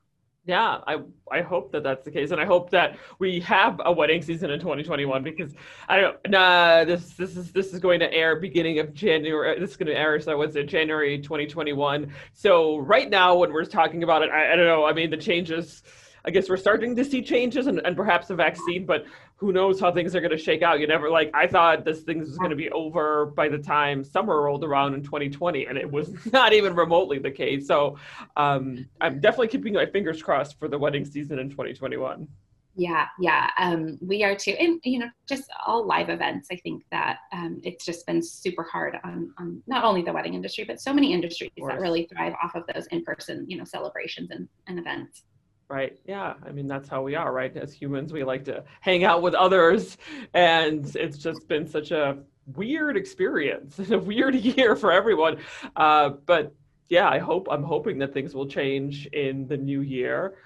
yeah, 0.48 0.78
I 0.86 0.96
I 1.30 1.42
hope 1.42 1.72
that 1.72 1.82
that's 1.82 2.06
the 2.06 2.10
case, 2.10 2.30
and 2.30 2.40
I 2.40 2.46
hope 2.46 2.70
that 2.70 2.96
we 3.18 3.38
have 3.40 3.82
a 3.84 3.92
wedding 3.92 4.22
season 4.22 4.50
in 4.50 4.58
2021 4.58 5.22
because 5.22 5.52
I 5.90 6.00
don't 6.00 6.16
nah 6.26 6.84
this 6.84 7.10
this 7.12 7.36
is 7.36 7.52
this 7.52 7.74
is 7.74 7.80
going 7.80 8.00
to 8.00 8.10
air 8.10 8.36
beginning 8.36 8.78
of 8.78 8.94
January. 8.94 9.54
Uh, 9.54 9.60
this 9.60 9.72
is 9.72 9.76
going 9.76 9.88
to 9.88 9.94
air 9.94 10.18
so 10.18 10.38
what's 10.38 10.56
it 10.56 10.64
January 10.64 11.18
2021. 11.18 12.10
So 12.32 12.78
right 12.78 13.10
now 13.10 13.36
when 13.36 13.52
we're 13.52 13.66
talking 13.66 14.02
about 14.02 14.22
it, 14.22 14.30
I, 14.30 14.54
I 14.54 14.56
don't 14.56 14.64
know. 14.64 14.86
I 14.86 14.94
mean 14.94 15.10
the 15.10 15.18
changes. 15.18 15.82
I 16.24 16.30
guess 16.30 16.48
we're 16.48 16.56
starting 16.56 16.96
to 16.96 17.04
see 17.04 17.22
changes 17.22 17.66
and, 17.66 17.80
and 17.84 17.94
perhaps 17.94 18.30
a 18.30 18.34
vaccine, 18.34 18.86
but 18.86 19.04
who 19.38 19.52
knows 19.52 19.78
how 19.78 19.92
things 19.92 20.16
are 20.16 20.20
going 20.20 20.32
to 20.32 20.36
shake 20.36 20.62
out. 20.62 20.80
You 20.80 20.88
never 20.88 21.08
like 21.08 21.30
I 21.32 21.46
thought 21.46 21.84
this 21.84 22.00
thing 22.00 22.18
was 22.18 22.36
going 22.38 22.50
to 22.50 22.56
be 22.56 22.70
over 22.70 23.26
by 23.26 23.48
the 23.48 23.58
time 23.58 24.02
summer 24.02 24.42
rolled 24.42 24.64
around 24.64 24.94
in 24.94 25.02
2020, 25.02 25.66
and 25.66 25.78
it 25.78 25.90
was 25.90 26.12
not 26.32 26.52
even 26.52 26.74
remotely 26.74 27.18
the 27.20 27.30
case. 27.30 27.66
So 27.66 27.96
um, 28.36 28.86
I'm 29.00 29.20
definitely 29.20 29.48
keeping 29.48 29.74
my 29.74 29.86
fingers 29.86 30.22
crossed 30.22 30.58
for 30.58 30.66
the 30.66 30.76
wedding 30.76 31.04
season 31.04 31.38
in 31.38 31.50
2021. 31.50 32.26
Yeah, 32.74 33.06
yeah, 33.20 33.50
um, 33.58 33.98
we 34.00 34.22
are 34.22 34.36
too, 34.36 34.52
and 34.52 34.80
you 34.84 35.00
know, 35.00 35.08
just 35.28 35.50
all 35.66 35.86
live 35.86 36.10
events. 36.10 36.48
I 36.50 36.56
think 36.56 36.84
that 36.90 37.18
um, 37.32 37.60
it's 37.62 37.84
just 37.84 38.06
been 38.06 38.22
super 38.22 38.64
hard 38.64 38.96
on, 39.04 39.32
on 39.38 39.62
not 39.66 39.84
only 39.84 40.02
the 40.02 40.12
wedding 40.12 40.34
industry, 40.34 40.64
but 40.64 40.80
so 40.80 40.92
many 40.92 41.12
industries 41.12 41.50
that 41.56 41.80
really 41.80 42.08
thrive 42.12 42.34
off 42.42 42.54
of 42.54 42.64
those 42.72 42.86
in-person, 42.88 43.46
you 43.48 43.56
know, 43.56 43.64
celebrations 43.64 44.30
and, 44.30 44.48
and 44.68 44.78
events. 44.78 45.24
Right. 45.68 45.98
Yeah. 46.06 46.34
I 46.46 46.50
mean, 46.50 46.66
that's 46.66 46.88
how 46.88 47.02
we 47.02 47.14
are, 47.14 47.30
right? 47.30 47.54
As 47.54 47.74
humans, 47.74 48.10
we 48.10 48.24
like 48.24 48.44
to 48.44 48.64
hang 48.80 49.04
out 49.04 49.20
with 49.20 49.34
others. 49.34 49.98
And 50.32 50.94
it's 50.96 51.18
just 51.18 51.46
been 51.46 51.66
such 51.66 51.90
a 51.90 52.18
weird 52.54 52.96
experience 52.96 53.78
and 53.78 53.92
a 53.92 53.98
weird 53.98 54.34
year 54.56 54.76
for 54.76 54.90
everyone. 54.90 55.38
Uh, 55.76 56.10
but 56.24 56.54
yeah, 56.88 57.08
I 57.08 57.18
hope, 57.18 57.48
I'm 57.50 57.62
hoping 57.62 57.98
that 57.98 58.14
things 58.14 58.34
will 58.34 58.46
change 58.46 59.06
in 59.08 59.46
the 59.46 59.58
new 59.58 59.82
year. 59.82 60.36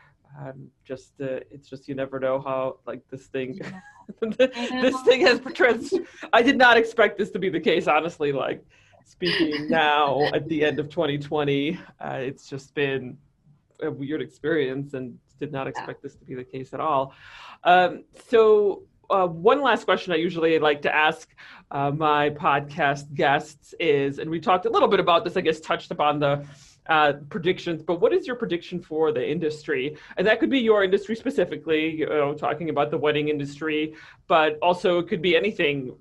Um, 0.41 0.69
just, 0.85 1.13
uh, 1.21 1.39
it's 1.53 1.69
just, 1.69 1.87
you 1.87 1.95
never 1.95 2.19
know 2.19 2.41
how, 2.41 2.79
like, 2.87 3.03
this 3.09 3.27
thing, 3.27 3.61
this 4.21 5.03
thing 5.03 5.21
has 5.21 5.41
trans. 5.55 5.95
I 6.33 6.43
did 6.43 6.57
not 6.57 6.77
expect 6.77 7.19
this 7.19 7.31
to 7.31 7.39
be 7.39 7.49
the 7.49 7.61
case, 7.61 7.87
honestly. 7.87 8.33
Like, 8.33 8.65
speaking 9.05 9.69
now 9.69 10.25
at 10.35 10.49
the 10.49 10.65
end 10.65 10.81
of 10.81 10.89
2020, 10.89 11.79
uh, 12.01 12.09
it's 12.15 12.49
just 12.49 12.75
been 12.75 13.19
a 13.83 13.91
weird 13.91 14.23
experience 14.23 14.95
and 14.95 15.19
did 15.39 15.53
not 15.53 15.67
expect 15.67 16.01
yeah. 16.03 16.09
this 16.09 16.15
to 16.17 16.25
be 16.25 16.35
the 16.35 16.45
case 16.45 16.73
at 16.73 16.81
all. 16.81 17.15
Um, 17.65 18.05
so, 18.29 18.85
uh, 19.11 19.27
one 19.27 19.61
last 19.61 19.85
question 19.85 20.13
I 20.13 20.17
usually 20.17 20.59
like 20.59 20.81
to 20.83 20.95
ask 20.95 21.29
uh, 21.71 21.91
my 21.91 22.31
podcast 22.31 23.13
guests 23.15 23.75
is, 23.79 24.19
and 24.19 24.31
we 24.31 24.41
talked 24.41 24.65
a 24.65 24.71
little 24.71 24.89
bit 24.89 25.01
about 25.01 25.25
this, 25.25 25.37
I 25.37 25.43
guess, 25.43 25.61
touched 25.61 25.91
upon 25.91 26.19
the 26.19 26.47
uh, 26.89 27.15
predictions, 27.29 27.83
but 27.83 28.01
what 28.01 28.13
is 28.13 28.27
your 28.27 28.37
prediction 28.37 28.81
for 28.81 29.13
the 29.13 29.29
industry? 29.29 29.97
And 30.17 30.27
that 30.27 30.41
could 30.41 30.51
be 30.51 30.61
your 30.61 30.83
industry 30.83 31.15
specifically, 31.15 31.91
you 31.91 32.07
know, 32.07 32.35
talking 32.35 32.71
about 32.71 32.91
the 32.91 32.99
wedding 32.99 33.29
industry, 33.29 33.95
but 34.29 34.59
also 34.63 34.99
it 34.99 35.09
could 35.09 35.23
be 35.23 35.37
anything 35.37 35.95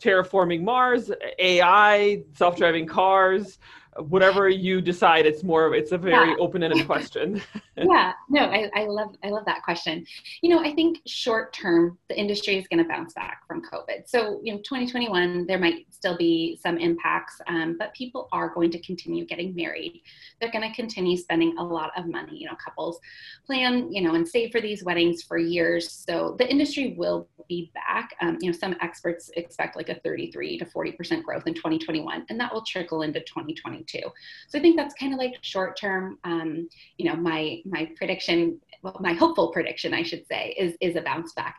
terraforming 0.00 0.62
Mars, 0.62 1.10
AI, 1.38 2.22
self 2.34 2.56
driving 2.56 2.86
cars 2.86 3.58
whatever 3.98 4.48
you 4.48 4.80
decide 4.80 5.26
it's 5.26 5.42
more 5.42 5.66
of 5.66 5.72
it's 5.72 5.92
a 5.92 5.98
very 5.98 6.30
yeah. 6.30 6.36
open-ended 6.38 6.86
question. 6.92 7.40
Yeah. 7.78 8.14
No 8.30 8.40
I, 8.40 8.70
I 8.74 8.84
love 8.86 9.16
i 9.22 9.28
love 9.28 9.44
that 9.44 9.62
question. 9.62 10.06
You 10.40 10.48
know 10.48 10.60
i 10.60 10.74
think 10.74 10.98
short 11.06 11.52
term 11.52 11.98
the 12.08 12.18
industry 12.18 12.56
is 12.56 12.66
going 12.68 12.82
to 12.82 12.88
bounce 12.88 13.12
back 13.12 13.42
from 13.46 13.60
covid. 13.60 14.06
So 14.06 14.40
you 14.42 14.54
know 14.54 14.58
2021 14.60 15.46
there 15.46 15.58
might 15.58 15.84
still 15.90 16.16
be 16.16 16.58
some 16.62 16.78
impacts 16.78 17.38
um, 17.48 17.76
but 17.78 17.92
people 17.92 18.30
are 18.32 18.48
going 18.48 18.70
to 18.70 18.78
continue 18.80 19.26
getting 19.26 19.54
married. 19.54 20.00
They're 20.40 20.50
going 20.50 20.66
to 20.66 20.74
continue 20.74 21.18
spending 21.18 21.58
a 21.58 21.62
lot 21.62 21.90
of 21.98 22.06
money. 22.06 22.38
You 22.38 22.48
know 22.48 22.56
couples 22.64 22.98
plan 23.46 23.92
you 23.92 24.00
know 24.00 24.14
and 24.14 24.26
save 24.26 24.52
for 24.52 24.62
these 24.62 24.82
weddings 24.82 25.22
for 25.22 25.36
years. 25.36 25.92
So 25.92 26.34
the 26.38 26.50
industry 26.50 26.94
will 26.96 27.28
be 27.46 27.70
back. 27.74 28.16
Um, 28.22 28.38
you 28.40 28.50
know 28.50 28.56
some 28.56 28.74
experts 28.80 29.30
expect 29.36 29.76
like 29.76 29.90
a 29.90 29.96
33 29.96 30.58
to 30.60 30.64
40 30.64 30.92
percent 30.92 31.26
growth 31.26 31.46
in 31.46 31.52
2021 31.52 32.24
and 32.30 32.40
that 32.40 32.52
will 32.52 32.62
trickle 32.62 33.02
into 33.02 33.20
2022 33.20 33.85
too. 33.86 34.02
So 34.48 34.58
I 34.58 34.62
think 34.62 34.76
that's 34.76 34.94
kind 34.94 35.12
of 35.12 35.18
like 35.18 35.34
short 35.42 35.78
term. 35.78 36.18
Um, 36.24 36.68
you 36.98 37.06
know, 37.06 37.16
my 37.16 37.60
my 37.64 37.90
prediction, 37.96 38.60
well, 38.82 38.96
my 39.00 39.12
hopeful 39.12 39.52
prediction, 39.52 39.94
I 39.94 40.02
should 40.02 40.26
say, 40.26 40.54
is 40.58 40.74
is 40.80 40.96
a 40.96 41.02
bounce 41.02 41.32
back 41.32 41.56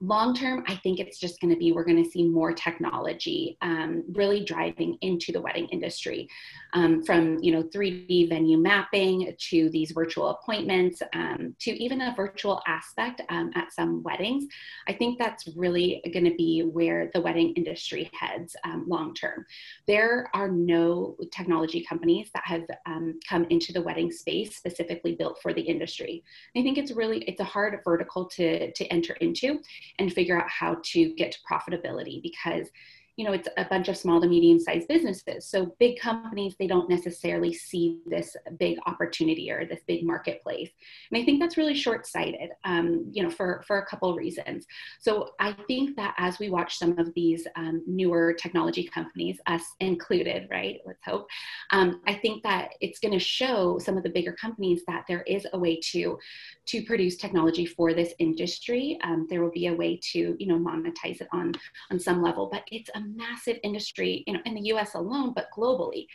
long 0.00 0.34
term 0.34 0.64
i 0.66 0.74
think 0.76 0.98
it's 0.98 1.18
just 1.18 1.40
going 1.40 1.52
to 1.52 1.58
be 1.58 1.72
we're 1.72 1.84
going 1.84 2.02
to 2.02 2.10
see 2.10 2.26
more 2.26 2.52
technology 2.52 3.56
um, 3.62 4.04
really 4.12 4.44
driving 4.44 4.96
into 5.00 5.32
the 5.32 5.40
wedding 5.40 5.66
industry 5.68 6.28
um, 6.74 7.02
from 7.02 7.38
you 7.40 7.52
know 7.52 7.62
3d 7.62 8.28
venue 8.28 8.58
mapping 8.58 9.34
to 9.38 9.70
these 9.70 9.92
virtual 9.92 10.28
appointments 10.28 11.00
um, 11.14 11.54
to 11.60 11.70
even 11.82 12.00
a 12.00 12.14
virtual 12.16 12.60
aspect 12.66 13.22
um, 13.28 13.50
at 13.54 13.72
some 13.72 14.02
weddings. 14.02 14.46
I 14.88 14.92
think 14.92 15.18
that's 15.18 15.48
really 15.56 16.02
going 16.12 16.24
to 16.24 16.34
be 16.34 16.62
where 16.62 17.10
the 17.14 17.20
wedding 17.20 17.52
industry 17.54 18.10
heads 18.18 18.56
um, 18.64 18.84
long 18.88 19.14
term. 19.14 19.44
There 19.86 20.28
are 20.34 20.48
no 20.48 21.16
technology 21.32 21.84
companies 21.88 22.30
that 22.34 22.42
have 22.44 22.62
um, 22.86 23.18
come 23.28 23.46
into 23.50 23.72
the 23.72 23.82
wedding 23.82 24.10
space 24.10 24.56
specifically 24.56 25.14
built 25.14 25.40
for 25.40 25.54
the 25.54 25.62
industry. 25.62 26.22
I 26.56 26.62
think 26.62 26.78
it's 26.78 26.92
really 26.92 27.18
it's 27.22 27.40
a 27.40 27.44
hard 27.44 27.78
vertical 27.84 28.26
to 28.26 28.72
to 28.72 28.84
enter 28.86 29.14
into 29.14 29.60
and 29.98 30.12
figure 30.12 30.40
out 30.40 30.48
how 30.48 30.76
to 30.84 31.14
get 31.14 31.32
to 31.32 31.38
profitability 31.50 32.22
because 32.22 32.68
you 33.16 33.24
know 33.24 33.32
it's 33.32 33.48
a 33.56 33.64
bunch 33.64 33.88
of 33.88 33.96
small 33.96 34.20
to 34.20 34.28
medium 34.28 34.58
sized 34.58 34.88
businesses. 34.88 35.46
So 35.46 35.74
big 35.78 35.98
companies 36.00 36.54
they 36.58 36.66
don't 36.66 36.88
necessarily 36.88 37.52
see 37.52 38.00
this 38.06 38.36
big 38.58 38.78
opportunity 38.86 39.50
or 39.50 39.64
this 39.66 39.80
big 39.86 40.04
marketplace. 40.04 40.70
And 41.10 41.20
i 41.20 41.24
think 41.24 41.40
that's 41.40 41.56
really 41.56 41.74
short 41.74 42.06
sighted 42.06 42.50
um, 42.64 43.06
you 43.12 43.22
know 43.22 43.30
for 43.30 43.62
for 43.66 43.78
a 43.78 43.86
couple 43.86 44.14
reasons. 44.14 44.66
So 45.00 45.30
i 45.40 45.52
think 45.68 45.96
that 45.96 46.14
as 46.18 46.38
we 46.38 46.50
watch 46.50 46.78
some 46.78 46.98
of 46.98 47.12
these 47.14 47.46
um, 47.56 47.82
newer 47.86 48.32
technology 48.32 48.84
companies 48.84 49.38
us 49.46 49.62
included 49.80 50.48
right 50.50 50.80
let's 50.86 51.04
hope 51.04 51.26
um, 51.70 52.00
i 52.06 52.14
think 52.14 52.42
that 52.42 52.70
it's 52.80 52.98
going 52.98 53.12
to 53.12 53.18
show 53.18 53.78
some 53.78 53.96
of 53.96 54.02
the 54.02 54.10
bigger 54.10 54.32
companies 54.32 54.82
that 54.86 55.04
there 55.08 55.22
is 55.22 55.46
a 55.52 55.58
way 55.58 55.78
to 55.80 56.18
to 56.66 56.82
produce 56.82 57.16
technology 57.16 57.66
for 57.66 57.92
this 57.92 58.14
industry. 58.18 58.98
Um, 59.04 59.26
there 59.28 59.42
will 59.42 59.50
be 59.50 59.66
a 59.66 59.74
way 59.74 60.00
to 60.12 60.36
you 60.38 60.46
know 60.46 60.58
monetize 60.58 61.20
it 61.20 61.28
on 61.32 61.52
on 61.90 61.98
some 62.00 62.22
level 62.22 62.48
but 62.50 62.62
it's 62.70 62.90
a 62.94 63.00
massive 63.04 63.58
industry, 63.62 64.24
know, 64.32 64.40
in 64.44 64.54
the 64.54 64.62
U.S. 64.68 64.94
alone, 64.94 65.32
but 65.34 65.48
globally. 65.56 66.06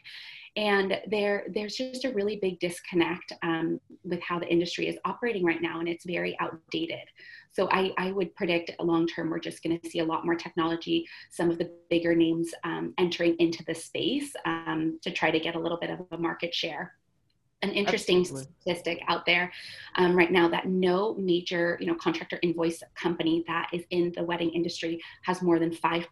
And 0.55 0.99
there, 1.07 1.45
there's 1.53 1.75
just 1.75 2.05
a 2.05 2.11
really 2.11 2.37
big 2.41 2.59
disconnect 2.59 3.33
um, 3.43 3.79
with 4.03 4.21
how 4.21 4.39
the 4.39 4.47
industry 4.47 4.87
is 4.87 4.97
operating 5.05 5.45
right 5.45 5.61
now, 5.61 5.79
and 5.79 5.87
it's 5.87 6.05
very 6.05 6.37
outdated. 6.39 7.07
So 7.51 7.69
I, 7.71 7.93
I 7.97 8.11
would 8.11 8.35
predict 8.35 8.71
long 8.79 9.07
term, 9.07 9.29
we're 9.29 9.39
just 9.39 9.63
going 9.63 9.79
to 9.79 9.89
see 9.89 9.99
a 9.99 10.05
lot 10.05 10.25
more 10.25 10.35
technology, 10.35 11.07
some 11.31 11.49
of 11.49 11.57
the 11.57 11.71
bigger 11.89 12.15
names 12.15 12.51
um, 12.63 12.93
entering 12.97 13.35
into 13.39 13.63
the 13.65 13.75
space 13.75 14.33
um, 14.45 14.99
to 15.03 15.11
try 15.11 15.31
to 15.31 15.39
get 15.39 15.55
a 15.55 15.59
little 15.59 15.79
bit 15.79 15.89
of 15.91 16.05
a 16.11 16.17
market 16.17 16.53
share 16.53 16.93
an 17.61 17.71
interesting 17.71 18.21
Absolutely. 18.21 18.47
statistic 18.61 19.01
out 19.07 19.25
there 19.25 19.51
um, 19.95 20.15
right 20.15 20.31
now 20.31 20.47
that 20.47 20.67
no 20.67 21.15
major 21.15 21.77
you 21.79 21.87
know 21.87 21.95
contractor 21.95 22.39
invoice 22.41 22.81
company 22.95 23.43
that 23.47 23.69
is 23.73 23.83
in 23.89 24.13
the 24.15 24.23
wedding 24.23 24.49
industry 24.51 25.01
has 25.23 25.41
more 25.41 25.59
than 25.59 25.71
5% 25.71 26.03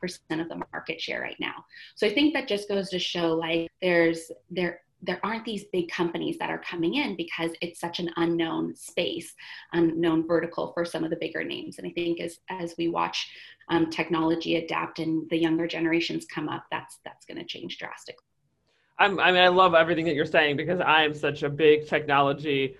of 0.41 0.49
the 0.49 0.61
market 0.73 0.99
share 0.99 1.21
right 1.21 1.37
now 1.39 1.65
so 1.95 2.05
i 2.05 2.13
think 2.13 2.33
that 2.33 2.47
just 2.47 2.67
goes 2.67 2.89
to 2.89 2.99
show 2.99 3.33
like 3.33 3.69
there's 3.81 4.31
there 4.49 4.81
there 5.01 5.19
aren't 5.23 5.45
these 5.45 5.65
big 5.71 5.89
companies 5.89 6.37
that 6.39 6.49
are 6.49 6.57
coming 6.57 6.95
in 6.95 7.15
because 7.15 7.51
it's 7.61 7.79
such 7.79 7.99
an 7.99 8.09
unknown 8.17 8.75
space, 8.75 9.33
unknown 9.73 10.25
vertical 10.25 10.73
for 10.73 10.85
some 10.85 11.03
of 11.03 11.11
the 11.11 11.17
bigger 11.17 11.43
names. 11.43 11.77
And 11.77 11.87
I 11.87 11.91
think 11.91 12.19
as 12.19 12.39
as 12.49 12.73
we 12.77 12.87
watch 12.87 13.29
um, 13.69 13.89
technology 13.89 14.55
adapt 14.55 14.99
and 14.99 15.29
the 15.29 15.37
younger 15.37 15.67
generations 15.67 16.25
come 16.25 16.49
up, 16.49 16.65
that's 16.71 16.99
that's 17.05 17.25
going 17.25 17.37
to 17.37 17.45
change 17.45 17.77
drastically. 17.77 18.23
I'm, 18.99 19.19
I 19.19 19.31
mean, 19.31 19.41
I 19.41 19.47
love 19.49 19.73
everything 19.75 20.05
that 20.05 20.15
you're 20.15 20.25
saying 20.25 20.57
because 20.57 20.79
I 20.79 21.03
am 21.03 21.13
such 21.13 21.43
a 21.43 21.49
big 21.49 21.87
technology. 21.87 22.77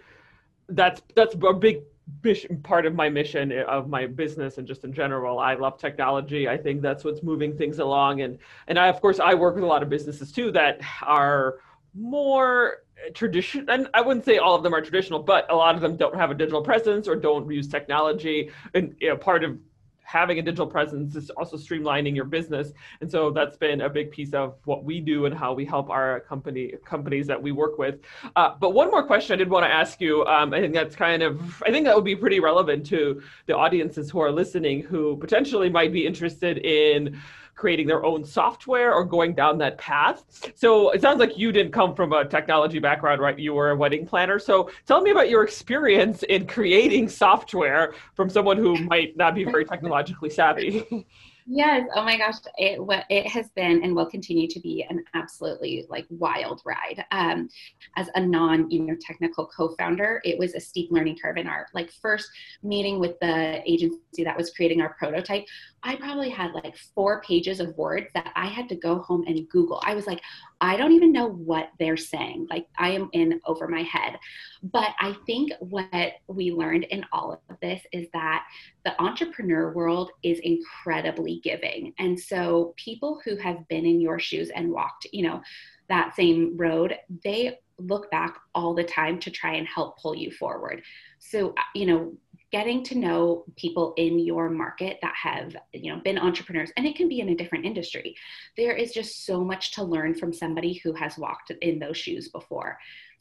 That's 0.70 1.02
that's 1.16 1.36
a 1.36 1.54
big 1.54 1.84
mission, 2.24 2.62
part 2.62 2.86
of 2.86 2.96
my 2.96 3.10
mission 3.10 3.52
eh, 3.52 3.64
of 3.64 3.88
my 3.88 4.08
business 4.08 4.58
and 4.58 4.68
just 4.68 4.84
in 4.84 4.94
general. 4.94 5.40
I 5.40 5.54
love 5.56 5.78
technology. 5.78 6.48
I 6.48 6.58
think 6.58 6.82
that's 6.82 7.04
what's 7.04 7.22
moving 7.24 7.56
things 7.58 7.80
along, 7.80 8.22
and 8.22 8.40
and 8.68 8.80
I 8.80 8.88
of 8.88 9.00
course 9.02 9.20
I 9.20 9.34
work 9.36 9.56
with 9.56 9.64
a 9.64 9.68
lot 9.68 9.84
of 9.84 9.90
businesses 9.90 10.32
too 10.32 10.52
that 10.52 10.82
are 11.04 11.60
more 11.94 12.84
tradition 13.14 13.66
and 13.70 13.88
i 13.94 14.02
wouldn't 14.02 14.26
say 14.26 14.38
all 14.38 14.56
of 14.56 14.64
them 14.64 14.74
are 14.74 14.82
traditional 14.82 15.20
but 15.20 15.50
a 15.52 15.56
lot 15.56 15.76
of 15.76 15.82
them 15.82 15.96
don't 15.96 16.16
have 16.16 16.32
a 16.32 16.34
digital 16.34 16.62
presence 16.62 17.08
or 17.08 17.16
don't 17.16 17.50
use 17.50 17.68
technology 17.68 18.50
and 18.74 18.96
you 19.00 19.10
know, 19.10 19.16
part 19.16 19.44
of 19.44 19.58
having 20.08 20.40
a 20.40 20.42
digital 20.42 20.66
presence 20.66 21.18
is 21.18 21.30
also 21.32 21.58
streamlining 21.58 22.16
your 22.16 22.24
business. 22.24 22.72
And 23.02 23.12
so 23.12 23.30
that's 23.30 23.58
been 23.58 23.82
a 23.82 23.90
big 23.90 24.10
piece 24.10 24.34
of 24.34 24.56
what 24.64 24.86
we 24.86 25.02
do 25.02 25.26
and 25.26 25.36
how 25.36 25.52
we 25.54 25.66
help 25.66 25.90
our 25.90 26.22
company 26.22 26.74
companies 26.86 27.28
that 27.28 27.42
we 27.44 27.52
work 27.52 27.78
with. 27.78 28.00
Uh, 28.38 28.56
but 28.58 28.74
one 28.74 28.90
more 28.90 29.04
question 29.04 29.34
i 29.34 29.38
did 29.38 29.50
want 29.50 29.66
to 29.66 29.70
ask 29.70 30.00
you 30.00 30.26
um, 30.26 30.54
i 30.54 30.60
think 30.62 30.74
that's 30.74 30.96
kind 30.96 31.22
of 31.22 31.62
i 31.66 31.72
think 31.72 31.86
that 31.86 31.96
would 31.96 32.06
be 32.06 32.16
pretty 32.16 32.40
relevant 32.40 32.86
to 32.86 33.22
the 33.48 33.56
audiences 33.56 34.10
who 34.10 34.20
are 34.20 34.32
listening 34.32 34.82
who 34.82 35.18
potentially 35.18 35.70
might 35.70 35.92
be 35.92 36.06
interested 36.06 36.60
in 36.60 37.20
creating 37.58 37.88
their 37.88 38.06
own 38.06 38.24
software 38.24 38.94
or 38.94 39.04
going 39.04 39.34
down 39.34 39.58
that 39.58 39.78
path. 39.78 40.24
So 40.56 40.92
it 40.92 41.02
sounds 41.02 41.20
like 41.20 41.38
you 41.38 41.52
didn't 41.52 41.74
come 41.74 41.96
from 41.96 42.14
a 42.14 42.24
technology 42.24 42.80
background, 42.80 43.20
right? 43.20 43.38
You 43.38 43.54
were 43.54 43.72
a 43.72 43.76
wedding 43.76 44.06
planner. 44.06 44.40
So 44.40 44.70
tell 44.86 45.02
me 45.02 45.12
about 45.12 45.30
your 45.30 45.44
experience 45.44 46.24
in 46.24 46.48
creating 46.48 47.10
software 47.10 47.94
from 48.16 48.30
someone 48.30 48.58
who 48.58 48.78
might 48.84 49.18
not 49.18 49.36
be 49.36 49.44
very 49.44 49.66
technologically 49.66 50.30
savvy. 50.30 51.06
Yes. 51.50 51.88
Oh 51.96 52.04
my 52.04 52.18
gosh. 52.18 52.36
It 52.58 52.78
it 53.10 53.26
has 53.28 53.50
been 53.52 53.82
and 53.82 53.96
will 53.96 54.06
continue 54.10 54.50
to 54.50 54.60
be 54.60 54.86
an 54.90 55.02
absolutely 55.14 55.86
like 55.90 56.06
wild 56.10 56.62
ride. 56.66 57.06
Um, 57.12 57.48
as 57.96 58.10
a 58.16 58.20
non 58.20 58.70
you 58.70 58.82
know 58.82 58.98
technical 59.00 59.48
co-founder, 59.48 60.22
it 60.26 60.38
was 60.38 60.56
a 60.56 60.60
steep 60.60 60.92
learning 60.92 61.18
curve 61.24 61.38
in 61.38 61.48
our 61.48 61.68
like 61.74 61.90
first 62.02 62.28
meeting 62.64 63.00
with 63.00 63.18
the 63.22 63.62
agency 63.66 64.26
that 64.26 64.36
was 64.36 64.52
creating 64.52 64.82
our 64.82 64.94
prototype. 65.00 65.46
I 65.84 65.96
probably 65.96 66.30
had 66.30 66.52
like 66.54 66.76
four 66.94 67.22
pages 67.22 67.62
of 67.62 67.78
words 67.78 68.08
that 68.14 68.34
I 68.36 68.48
had 68.48 68.68
to 68.70 68.76
go 68.76 68.98
home 69.00 69.24
and 69.26 69.48
Google. 69.50 69.82
I 69.86 69.96
was 69.96 70.06
like, 70.06 70.20
I 70.60 70.78
don't 70.78 70.94
even 70.94 71.12
know 71.12 71.28
what 71.28 71.70
they're 71.80 71.98
saying. 71.98 72.48
Like 72.50 72.68
I 72.78 72.92
am 72.92 73.10
in 73.14 73.40
over 73.46 73.68
my 73.68 73.84
head. 73.84 74.18
But 74.64 74.90
I 75.00 75.16
think 75.26 75.52
what 75.60 76.14
we 76.28 76.52
learned 76.52 76.86
in 76.86 77.06
all 77.12 77.34
of 77.50 77.60
this 77.62 77.82
is 77.92 78.08
that 78.14 78.46
the 78.84 79.00
entrepreneur 79.02 79.72
world 79.74 80.12
is 80.24 80.40
incredibly 80.40 81.40
giving. 81.44 81.94
And 82.00 82.20
so 82.20 82.74
people 82.76 83.22
who 83.24 83.36
have 83.38 83.68
been 83.68 83.86
in 83.86 84.02
your 84.02 84.20
shoes 84.20 84.50
and 84.50 84.72
walked, 84.72 85.08
you 85.12 85.28
know, 85.28 85.42
that 85.90 86.16
same 86.16 86.58
road, 86.58 86.98
they 87.24 87.60
look 87.80 88.10
back 88.10 88.40
all 88.56 88.74
the 88.74 88.84
time 88.84 89.20
to 89.20 89.32
try 89.32 89.54
and 89.54 89.68
help 89.68 90.00
pull 90.00 90.16
you 90.16 90.32
forward. 90.32 90.82
So, 91.20 91.54
you 91.76 91.86
know, 91.86 92.14
getting 92.52 92.84
to 92.84 92.98
know 92.98 93.44
people 93.58 93.94
in 93.98 94.20
your 94.20 94.50
market 94.50 94.98
that 95.02 95.14
have 95.16 95.56
you 95.74 95.94
know 95.94 96.02
been 96.04 96.18
entrepreneurs 96.18 96.72
and 96.78 96.86
it 96.86 96.96
can 96.96 97.10
be 97.10 97.20
in 97.20 97.30
a 97.30 97.36
different 97.36 97.66
industry 97.66 98.16
there 98.56 98.74
is 98.74 98.94
just 98.94 99.26
so 99.26 99.44
much 99.44 99.74
to 99.74 99.84
learn 99.84 100.14
from 100.16 100.32
somebody 100.34 100.80
who 100.84 100.94
has 100.94 101.18
walked 101.18 101.52
in 101.62 101.80
those 101.80 101.98
shoes 101.98 102.30
before 102.30 102.78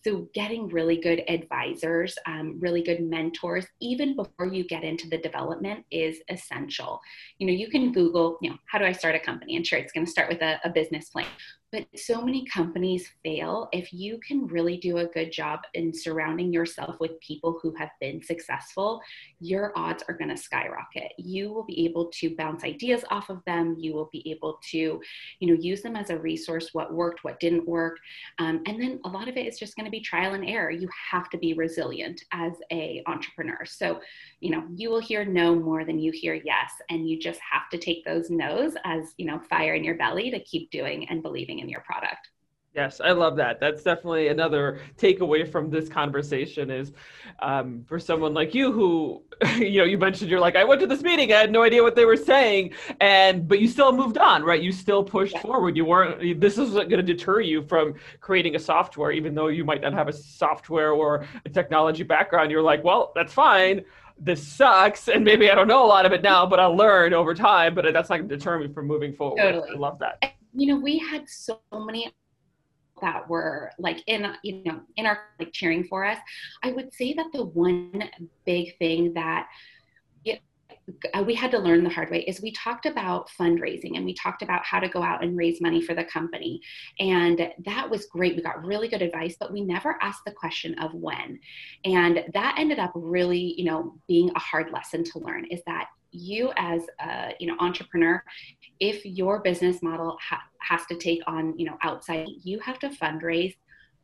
so, 0.06 0.28
getting 0.34 0.68
really 0.68 0.98
good 0.98 1.24
advisors, 1.26 2.16
um, 2.26 2.60
really 2.60 2.80
good 2.80 3.00
mentors, 3.00 3.66
even 3.80 4.14
before 4.14 4.46
you 4.46 4.62
get 4.62 4.84
into 4.84 5.08
the 5.08 5.18
development, 5.18 5.84
is 5.90 6.20
essential. 6.28 7.00
You 7.38 7.48
know, 7.48 7.52
you 7.52 7.68
can 7.68 7.90
Google, 7.90 8.38
you 8.40 8.50
know, 8.50 8.56
how 8.66 8.78
do 8.78 8.84
I 8.84 8.92
start 8.92 9.16
a 9.16 9.18
company? 9.18 9.56
And 9.56 9.66
sure, 9.66 9.80
it's 9.80 9.90
going 9.92 10.06
to 10.06 10.12
start 10.12 10.28
with 10.28 10.42
a, 10.42 10.60
a 10.62 10.70
business 10.70 11.10
plan. 11.10 11.26
But 11.72 11.86
so 11.96 12.22
many 12.22 12.46
companies 12.46 13.10
fail. 13.24 13.68
If 13.72 13.92
you 13.92 14.18
can 14.26 14.46
really 14.46 14.76
do 14.76 14.98
a 14.98 15.06
good 15.06 15.32
job 15.32 15.60
in 15.74 15.92
surrounding 15.92 16.52
yourself 16.52 16.96
with 17.00 17.20
people 17.20 17.58
who 17.60 17.74
have 17.74 17.90
been 18.00 18.22
successful, 18.22 19.00
your 19.40 19.72
odds 19.76 20.04
are 20.08 20.16
going 20.16 20.30
to 20.30 20.36
skyrocket. 20.36 21.12
You 21.18 21.52
will 21.52 21.64
be 21.64 21.84
able 21.84 22.06
to 22.20 22.34
bounce 22.36 22.62
ideas 22.64 23.04
off 23.10 23.30
of 23.30 23.42
them. 23.46 23.76
You 23.78 23.94
will 23.94 24.08
be 24.12 24.30
able 24.30 24.60
to, 24.70 24.78
you 24.78 25.48
know, 25.48 25.60
use 25.60 25.82
them 25.82 25.96
as 25.96 26.10
a 26.10 26.18
resource. 26.18 26.70
What 26.72 26.94
worked, 26.94 27.24
what 27.24 27.40
didn't 27.40 27.66
work, 27.66 27.98
um, 28.38 28.62
and 28.66 28.80
then 28.80 29.00
a 29.04 29.08
lot 29.08 29.28
of 29.28 29.36
it 29.36 29.46
is 29.46 29.58
just 29.58 29.76
going 29.76 29.86
to 29.86 29.90
be 29.90 30.00
trial 30.00 30.34
and 30.34 30.48
error. 30.48 30.70
You 30.70 30.88
have 31.10 31.28
to 31.30 31.38
be 31.38 31.54
resilient 31.54 32.22
as 32.32 32.52
a 32.72 33.02
entrepreneur. 33.06 33.64
So, 33.64 34.00
you 34.40 34.50
know, 34.50 34.64
you 34.74 34.90
will 34.90 35.00
hear 35.00 35.24
no 35.24 35.54
more 35.54 35.84
than 35.84 35.98
you 35.98 36.12
hear 36.12 36.34
yes, 36.34 36.70
and 36.90 37.08
you 37.08 37.18
just 37.18 37.40
have 37.40 37.68
to 37.70 37.78
take 37.78 38.04
those 38.04 38.30
no's 38.30 38.74
as 38.84 39.14
you 39.16 39.26
know 39.26 39.40
fire 39.50 39.74
in 39.74 39.84
your 39.84 39.96
belly 39.96 40.30
to 40.30 40.40
keep 40.40 40.70
doing 40.70 41.08
and 41.08 41.22
believing 41.22 41.55
in 41.58 41.66
in 41.66 41.68
your 41.68 41.80
product. 41.80 42.30
Yes, 42.76 43.00
I 43.00 43.12
love 43.12 43.36
that. 43.36 43.58
That's 43.58 43.82
definitely 43.82 44.28
another 44.28 44.80
takeaway 44.98 45.50
from 45.50 45.70
this 45.70 45.88
conversation 45.88 46.70
is 46.70 46.92
um, 47.40 47.82
for 47.88 47.98
someone 47.98 48.34
like 48.34 48.54
you 48.54 48.70
who, 48.70 49.22
you 49.56 49.78
know, 49.78 49.84
you 49.84 49.96
mentioned 49.96 50.30
you're 50.30 50.40
like, 50.40 50.56
I 50.56 50.64
went 50.64 50.82
to 50.82 50.86
this 50.86 51.00
meeting, 51.00 51.32
I 51.32 51.38
had 51.38 51.50
no 51.50 51.62
idea 51.62 51.82
what 51.82 51.96
they 51.96 52.04
were 52.04 52.18
saying, 52.18 52.74
and 53.00 53.48
but 53.48 53.60
you 53.60 53.68
still 53.68 53.92
moved 53.92 54.18
on, 54.18 54.42
right? 54.44 54.60
You 54.60 54.72
still 54.72 55.02
pushed 55.02 55.32
yeah. 55.32 55.40
forward. 55.40 55.74
You 55.74 55.86
weren't. 55.86 56.38
This 56.38 56.58
isn't 56.58 56.90
going 56.90 57.02
to 57.04 57.14
deter 57.14 57.40
you 57.40 57.62
from 57.62 57.94
creating 58.20 58.56
a 58.56 58.58
software, 58.58 59.10
even 59.10 59.34
though 59.34 59.48
you 59.48 59.64
might 59.64 59.80
not 59.80 59.94
have 59.94 60.08
a 60.08 60.12
software 60.12 60.92
or 60.92 61.26
a 61.46 61.48
technology 61.48 62.02
background. 62.02 62.50
You're 62.50 62.60
like, 62.60 62.84
well, 62.84 63.12
that's 63.14 63.32
fine 63.32 63.84
this 64.18 64.42
sucks 64.42 65.08
and 65.08 65.26
maybe 65.26 65.50
I 65.50 65.54
don't 65.54 65.68
know 65.68 65.84
a 65.84 65.86
lot 65.86 66.06
of 66.06 66.12
it 66.12 66.22
now, 66.22 66.46
but 66.46 66.58
I'll 66.58 66.74
learn 66.74 67.12
over 67.12 67.34
time. 67.34 67.74
But 67.74 67.84
that's 67.92 68.08
not 68.08 68.16
going 68.16 68.30
to 68.30 68.36
deter 68.38 68.58
me 68.58 68.68
from 68.72 68.86
moving 68.86 69.12
forward. 69.12 69.36
Totally. 69.36 69.72
I 69.72 69.78
love 69.78 69.98
that 69.98 70.35
you 70.56 70.66
know, 70.66 70.80
we 70.80 70.98
had 70.98 71.28
so 71.28 71.60
many 71.72 72.12
that 73.02 73.28
were 73.28 73.70
like 73.78 74.02
in 74.06 74.26
you 74.42 74.62
know 74.64 74.80
in 74.96 75.04
our 75.04 75.18
like 75.38 75.52
cheering 75.52 75.84
for 75.84 76.04
us. 76.04 76.18
I 76.62 76.72
would 76.72 76.92
say 76.94 77.12
that 77.14 77.26
the 77.32 77.44
one 77.44 78.04
big 78.44 78.76
thing 78.78 79.12
that 79.14 79.48
we 81.24 81.34
had 81.34 81.50
to 81.50 81.58
learn 81.58 81.82
the 81.82 81.90
hard 81.90 82.10
way 82.10 82.20
is 82.22 82.40
we 82.40 82.52
talked 82.52 82.86
about 82.86 83.28
fundraising 83.28 83.96
and 83.96 84.04
we 84.04 84.14
talked 84.14 84.42
about 84.42 84.64
how 84.64 84.78
to 84.78 84.88
go 84.88 85.02
out 85.02 85.22
and 85.24 85.36
raise 85.36 85.60
money 85.60 85.82
for 85.82 85.94
the 85.94 86.04
company. 86.04 86.60
And 87.00 87.50
that 87.64 87.90
was 87.90 88.06
great. 88.06 88.36
We 88.36 88.42
got 88.42 88.64
really 88.64 88.86
good 88.86 89.02
advice 89.02 89.36
but 89.38 89.52
we 89.52 89.62
never 89.62 89.98
asked 90.00 90.24
the 90.24 90.32
question 90.32 90.78
of 90.78 90.94
when. 90.94 91.40
And 91.84 92.24
that 92.34 92.54
ended 92.58 92.78
up 92.78 92.92
really 92.94 93.54
you 93.58 93.64
know 93.64 93.96
being 94.06 94.30
a 94.34 94.38
hard 94.38 94.70
lesson 94.70 95.04
to 95.04 95.18
learn 95.18 95.44
is 95.46 95.60
that 95.66 95.88
you 96.16 96.50
as 96.56 96.82
a 97.00 97.34
you 97.38 97.46
know 97.46 97.56
entrepreneur 97.60 98.22
if 98.80 99.04
your 99.04 99.40
business 99.40 99.82
model 99.82 100.16
ha- 100.20 100.42
has 100.60 100.84
to 100.86 100.96
take 100.96 101.20
on 101.26 101.58
you 101.58 101.66
know 101.66 101.76
outside 101.82 102.26
you 102.42 102.58
have 102.60 102.78
to 102.78 102.88
fundraise 102.88 103.54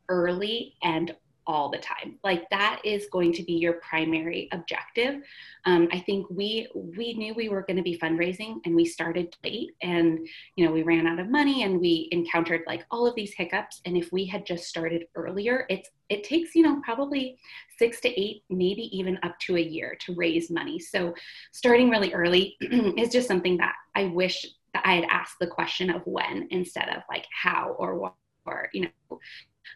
early 0.09 0.75
and 0.83 1.15
all 1.45 1.69
the 1.69 1.77
time. 1.77 2.17
Like 2.23 2.49
that 2.49 2.81
is 2.83 3.07
going 3.11 3.33
to 3.33 3.43
be 3.43 3.53
your 3.53 3.73
primary 3.73 4.47
objective. 4.51 5.21
Um, 5.65 5.87
i 5.91 5.99
think 5.99 6.27
we 6.29 6.67
we 6.73 7.13
knew 7.13 7.33
we 7.33 7.49
were 7.49 7.61
going 7.61 7.77
to 7.77 7.83
be 7.83 7.97
fundraising 7.97 8.57
and 8.65 8.75
we 8.75 8.85
started 8.85 9.35
late 9.43 9.71
and 9.81 10.27
you 10.55 10.65
know 10.65 10.71
we 10.71 10.83
ran 10.83 11.07
out 11.07 11.19
of 11.19 11.29
money 11.29 11.63
and 11.63 11.79
we 11.79 12.09
encountered 12.11 12.61
like 12.67 12.85
all 12.91 13.07
of 13.07 13.15
these 13.15 13.33
hiccups. 13.33 13.81
And 13.85 13.95
if 13.97 14.11
we 14.11 14.25
had 14.25 14.45
just 14.45 14.65
started 14.65 15.05
earlier 15.15 15.65
it's 15.69 15.89
it 16.09 16.23
takes 16.23 16.55
you 16.55 16.63
know 16.63 16.81
probably 16.83 17.37
six 17.77 17.99
to 18.01 18.09
eight 18.19 18.43
maybe 18.49 18.95
even 18.97 19.17
up 19.23 19.37
to 19.39 19.57
a 19.57 19.61
year 19.61 19.97
to 20.01 20.13
raise 20.15 20.51
money. 20.51 20.79
So 20.79 21.13
starting 21.51 21.89
really 21.89 22.13
early 22.13 22.57
is 22.97 23.09
just 23.09 23.27
something 23.27 23.57
that 23.57 23.75
i 23.95 24.05
wish 24.05 24.45
that 24.73 24.83
i 24.85 24.95
had 24.95 25.05
asked 25.09 25.37
the 25.39 25.47
question 25.47 25.89
of 25.89 26.01
when 26.05 26.47
instead 26.51 26.89
of 26.89 27.03
like 27.09 27.25
how 27.31 27.75
or 27.79 27.97
what 27.97 28.15
or 28.45 28.69
you 28.73 28.81
know 28.81 29.19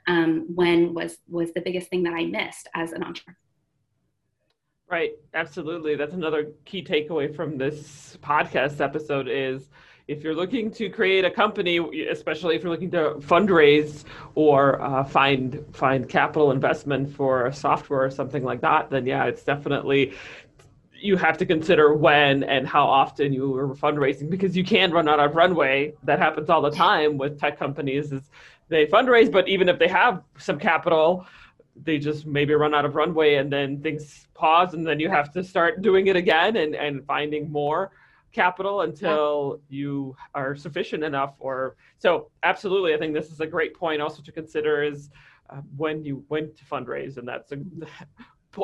um, 0.08 0.46
when 0.54 0.94
was 0.94 1.18
was 1.28 1.54
the 1.54 1.62
biggest 1.62 1.90
thing 1.90 2.04
that 2.04 2.14
I 2.14 2.26
missed 2.26 2.68
as 2.74 2.92
an 2.92 3.04
entrepreneur. 3.04 3.38
Right, 4.90 5.12
absolutely. 5.34 5.96
That's 5.96 6.14
another 6.14 6.52
key 6.64 6.82
takeaway 6.82 7.36
from 7.36 7.58
this 7.58 8.18
podcast 8.22 8.80
episode 8.80 9.28
is 9.28 9.70
if 10.08 10.24
you're 10.24 10.36
looking 10.36 10.72
to 10.72 10.90
create 10.90 11.26
a 11.26 11.32
company, 11.32 12.06
especially 12.08 12.56
if 12.56 12.64
you're 12.64 12.72
looking 12.72 12.92
to 12.92 13.16
fundraise 13.20 14.06
or 14.36 14.82
uh, 14.82 15.04
find 15.04 15.66
find 15.74 16.08
capital 16.08 16.52
investment 16.52 17.14
for 17.14 17.48
a 17.48 17.54
software 17.54 18.06
or 18.06 18.12
something 18.12 18.44
like 18.44 18.62
that, 18.62 18.90
then 18.90 19.06
yeah, 19.06 19.26
it's 19.26 19.44
definitely 19.44 20.14
you 21.00 21.16
have 21.16 21.38
to 21.38 21.46
consider 21.46 21.94
when 21.94 22.44
and 22.44 22.68
how 22.68 22.88
often 22.88 23.32
you 23.32 23.56
are 23.56 23.76
fundraising 23.76 24.30
because 24.30 24.58
you 24.58 24.64
can 24.64 24.92
run 24.92 25.08
out 25.08 25.20
of 25.20 25.36
runway. 25.36 25.94
That 26.04 26.20
happens 26.20 26.50
all 26.50 26.62
the 26.62 26.72
time 26.72 27.18
with 27.18 27.40
tech 27.40 27.60
companies. 27.60 28.12
Is 28.12 28.30
they 28.70 28.86
fundraise, 28.86 29.32
but 29.32 29.48
even 29.48 29.70
if 29.70 29.80
they 29.80 29.88
have 29.88 30.24
some 30.38 30.60
capital, 30.60 31.26
they 31.84 31.98
just 32.00 32.26
maybe 32.26 32.54
run 32.54 32.74
out 32.74 32.86
of 32.86 32.96
runway 32.96 33.36
and 33.36 33.52
then 33.52 33.82
things 33.82 34.28
pause 34.34 34.74
and 34.74 34.86
then 34.86 35.00
you 35.00 35.10
have 35.10 35.32
to 35.32 35.44
start 35.44 35.82
doing 35.82 36.08
it 36.08 36.16
again 36.16 36.58
and, 36.58 36.76
and 36.76 37.06
finding 37.06 37.52
more 37.52 37.92
capital 38.32 38.82
until 38.82 39.60
you 39.70 40.16
are 40.36 40.56
sufficient 40.56 41.04
enough 41.04 41.34
or 41.40 41.76
so 41.98 42.30
absolutely 42.44 42.94
i 42.94 42.98
think 42.98 43.14
this 43.14 43.32
is 43.32 43.40
a 43.40 43.48
great 43.48 43.74
point 43.74 44.02
also 44.02 44.22
to 44.22 44.32
consider 44.32 44.84
is 44.84 45.10
uh, 45.50 45.62
when 45.78 46.04
you 46.04 46.24
went 46.30 46.56
to 46.56 46.66
fundraise 46.66 47.18
and 47.18 47.28
that's 47.28 47.52
a 47.52 47.58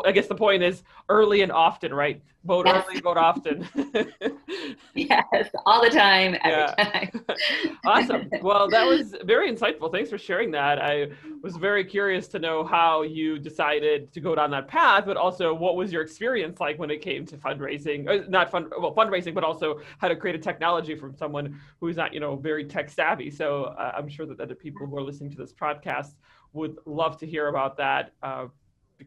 I 0.05 0.11
guess 0.11 0.27
the 0.27 0.35
point 0.35 0.63
is 0.63 0.83
early 1.09 1.41
and 1.41 1.51
often, 1.51 1.93
right? 1.93 2.21
Vote 2.45 2.65
yes. 2.65 2.85
early, 2.85 2.99
vote 2.99 3.17
often. 3.17 3.67
yes, 4.95 5.49
all 5.65 5.81
the 5.81 5.89
time, 5.89 6.35
every 6.43 6.59
yeah. 6.59 6.75
time. 6.75 7.25
awesome. 7.85 8.29
Well, 8.41 8.69
that 8.69 8.85
was 8.85 9.15
very 9.23 9.49
insightful. 9.49 9.89
Thanks 9.91 10.09
for 10.09 10.17
sharing 10.17 10.51
that. 10.51 10.81
I 10.81 11.07
was 11.41 11.55
very 11.55 11.85
curious 11.85 12.27
to 12.29 12.39
know 12.39 12.65
how 12.65 13.03
you 13.03 13.39
decided 13.39 14.11
to 14.11 14.19
go 14.19 14.35
down 14.35 14.51
that 14.51 14.67
path, 14.67 15.05
but 15.05 15.15
also 15.15 15.53
what 15.53 15.77
was 15.77 15.93
your 15.93 16.01
experience 16.01 16.59
like 16.59 16.77
when 16.79 16.91
it 16.91 17.01
came 17.01 17.25
to 17.27 17.37
fundraising? 17.37 18.09
Uh, 18.09 18.25
not 18.27 18.51
fund, 18.51 18.67
well, 18.77 18.93
fundraising, 18.93 19.33
but 19.33 19.45
also 19.45 19.79
how 19.99 20.09
to 20.09 20.15
create 20.15 20.35
a 20.35 20.39
technology 20.39 20.95
from 20.95 21.15
someone 21.15 21.57
who's 21.79 21.95
not, 21.95 22.13
you 22.13 22.19
know, 22.19 22.35
very 22.35 22.65
tech 22.65 22.89
savvy. 22.89 23.31
So 23.31 23.65
uh, 23.65 23.93
I'm 23.95 24.09
sure 24.09 24.25
that, 24.25 24.37
that 24.37 24.49
the 24.49 24.55
people 24.55 24.85
who 24.85 24.97
are 24.97 25.03
listening 25.03 25.31
to 25.31 25.37
this 25.37 25.53
podcast 25.53 26.15
would 26.51 26.77
love 26.85 27.17
to 27.19 27.25
hear 27.25 27.47
about 27.47 27.77
that. 27.77 28.11
Uh, 28.21 28.47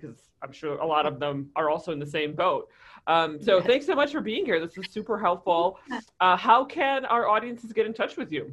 because 0.01 0.31
I'm 0.43 0.53
sure 0.53 0.79
a 0.79 0.87
lot 0.87 1.07
of 1.07 1.19
them 1.19 1.51
are 1.57 1.71
also 1.71 1.93
in 1.93 1.99
the 1.99 2.07
same 2.07 2.35
boat. 2.35 2.69
Um, 3.07 3.41
so 3.41 3.61
thanks 3.61 3.87
so 3.87 3.95
much 3.95 4.13
for 4.13 4.21
being 4.21 4.45
here. 4.45 4.59
This 4.61 4.77
is 4.77 4.93
super 4.93 5.19
helpful. 5.19 5.79
Uh, 6.21 6.37
how 6.37 6.65
can 6.65 7.05
our 7.05 7.29
audiences 7.29 7.73
get 7.73 7.87
in 7.87 7.95
touch 7.95 8.17
with 8.17 8.33
you? 8.33 8.53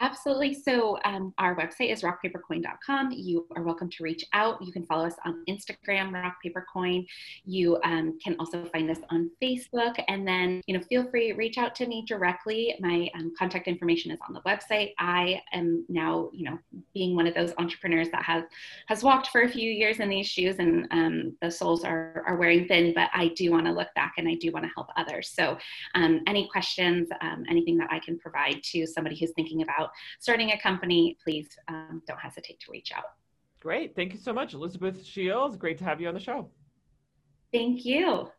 Absolutely. 0.00 0.54
So 0.54 0.98
um, 1.04 1.32
our 1.38 1.56
website 1.56 1.90
is 1.90 2.02
rockpapercoin.com. 2.02 3.12
You 3.12 3.46
are 3.56 3.62
welcome 3.62 3.88
to 3.90 4.02
reach 4.02 4.24
out. 4.34 4.62
You 4.62 4.72
can 4.72 4.84
follow 4.84 5.06
us 5.06 5.14
on 5.24 5.42
Instagram, 5.48 6.12
rockpapercoin. 6.12 7.06
You 7.44 7.78
um, 7.82 8.18
can 8.22 8.36
also 8.38 8.64
find 8.66 8.90
us 8.90 8.98
on 9.10 9.30
Facebook, 9.42 10.02
and 10.08 10.26
then 10.26 10.60
you 10.66 10.76
know 10.76 10.84
feel 10.84 11.08
free 11.10 11.28
to 11.28 11.34
reach 11.34 11.56
out 11.56 11.74
to 11.76 11.86
me 11.86 12.04
directly. 12.06 12.74
My 12.80 13.08
um, 13.14 13.32
contact 13.38 13.68
information 13.68 14.10
is 14.10 14.18
on 14.26 14.34
the 14.34 14.42
website. 14.42 14.92
I 14.98 15.40
am 15.52 15.84
now 15.88 16.30
you 16.32 16.50
know 16.50 16.58
being 16.92 17.16
one 17.16 17.26
of 17.26 17.34
those 17.34 17.52
entrepreneurs 17.58 18.10
that 18.10 18.22
has 18.22 18.44
has 18.88 19.02
walked 19.02 19.28
for 19.28 19.42
a 19.42 19.48
few 19.48 19.70
years 19.70 20.00
in 20.00 20.10
these 20.10 20.26
shoes, 20.26 20.56
and 20.58 20.86
um, 20.90 21.36
the 21.40 21.50
soles 21.50 21.84
are 21.84 22.22
are 22.26 22.36
wearing 22.36 22.68
thin. 22.68 22.92
But 22.94 23.08
I 23.14 23.28
do 23.28 23.50
want 23.50 23.66
to 23.66 23.72
look 23.72 23.88
back, 23.94 24.14
and 24.18 24.28
I 24.28 24.34
do 24.34 24.52
want 24.52 24.64
to 24.66 24.70
help 24.74 24.88
others. 24.96 25.32
So 25.34 25.56
um, 25.94 26.20
any 26.26 26.48
questions, 26.48 27.08
um, 27.22 27.44
anything 27.48 27.78
that 27.78 27.88
I 27.90 27.98
can 27.98 28.18
provide 28.18 28.62
to 28.72 28.86
somebody 28.86 29.18
who's 29.18 29.32
thinking 29.32 29.62
about 29.62 29.85
about 29.86 29.94
starting 30.20 30.52
a 30.52 30.58
company, 30.58 31.16
please 31.22 31.48
um, 31.68 32.02
don't 32.06 32.18
hesitate 32.18 32.60
to 32.60 32.70
reach 32.70 32.92
out. 32.94 33.04
Great. 33.60 33.96
Thank 33.96 34.12
you 34.12 34.18
so 34.18 34.32
much, 34.32 34.54
Elizabeth 34.54 35.04
Shields. 35.04 35.56
Great 35.56 35.78
to 35.78 35.84
have 35.84 36.00
you 36.00 36.08
on 36.08 36.14
the 36.14 36.20
show. 36.20 36.50
Thank 37.52 37.84
you. 37.84 38.30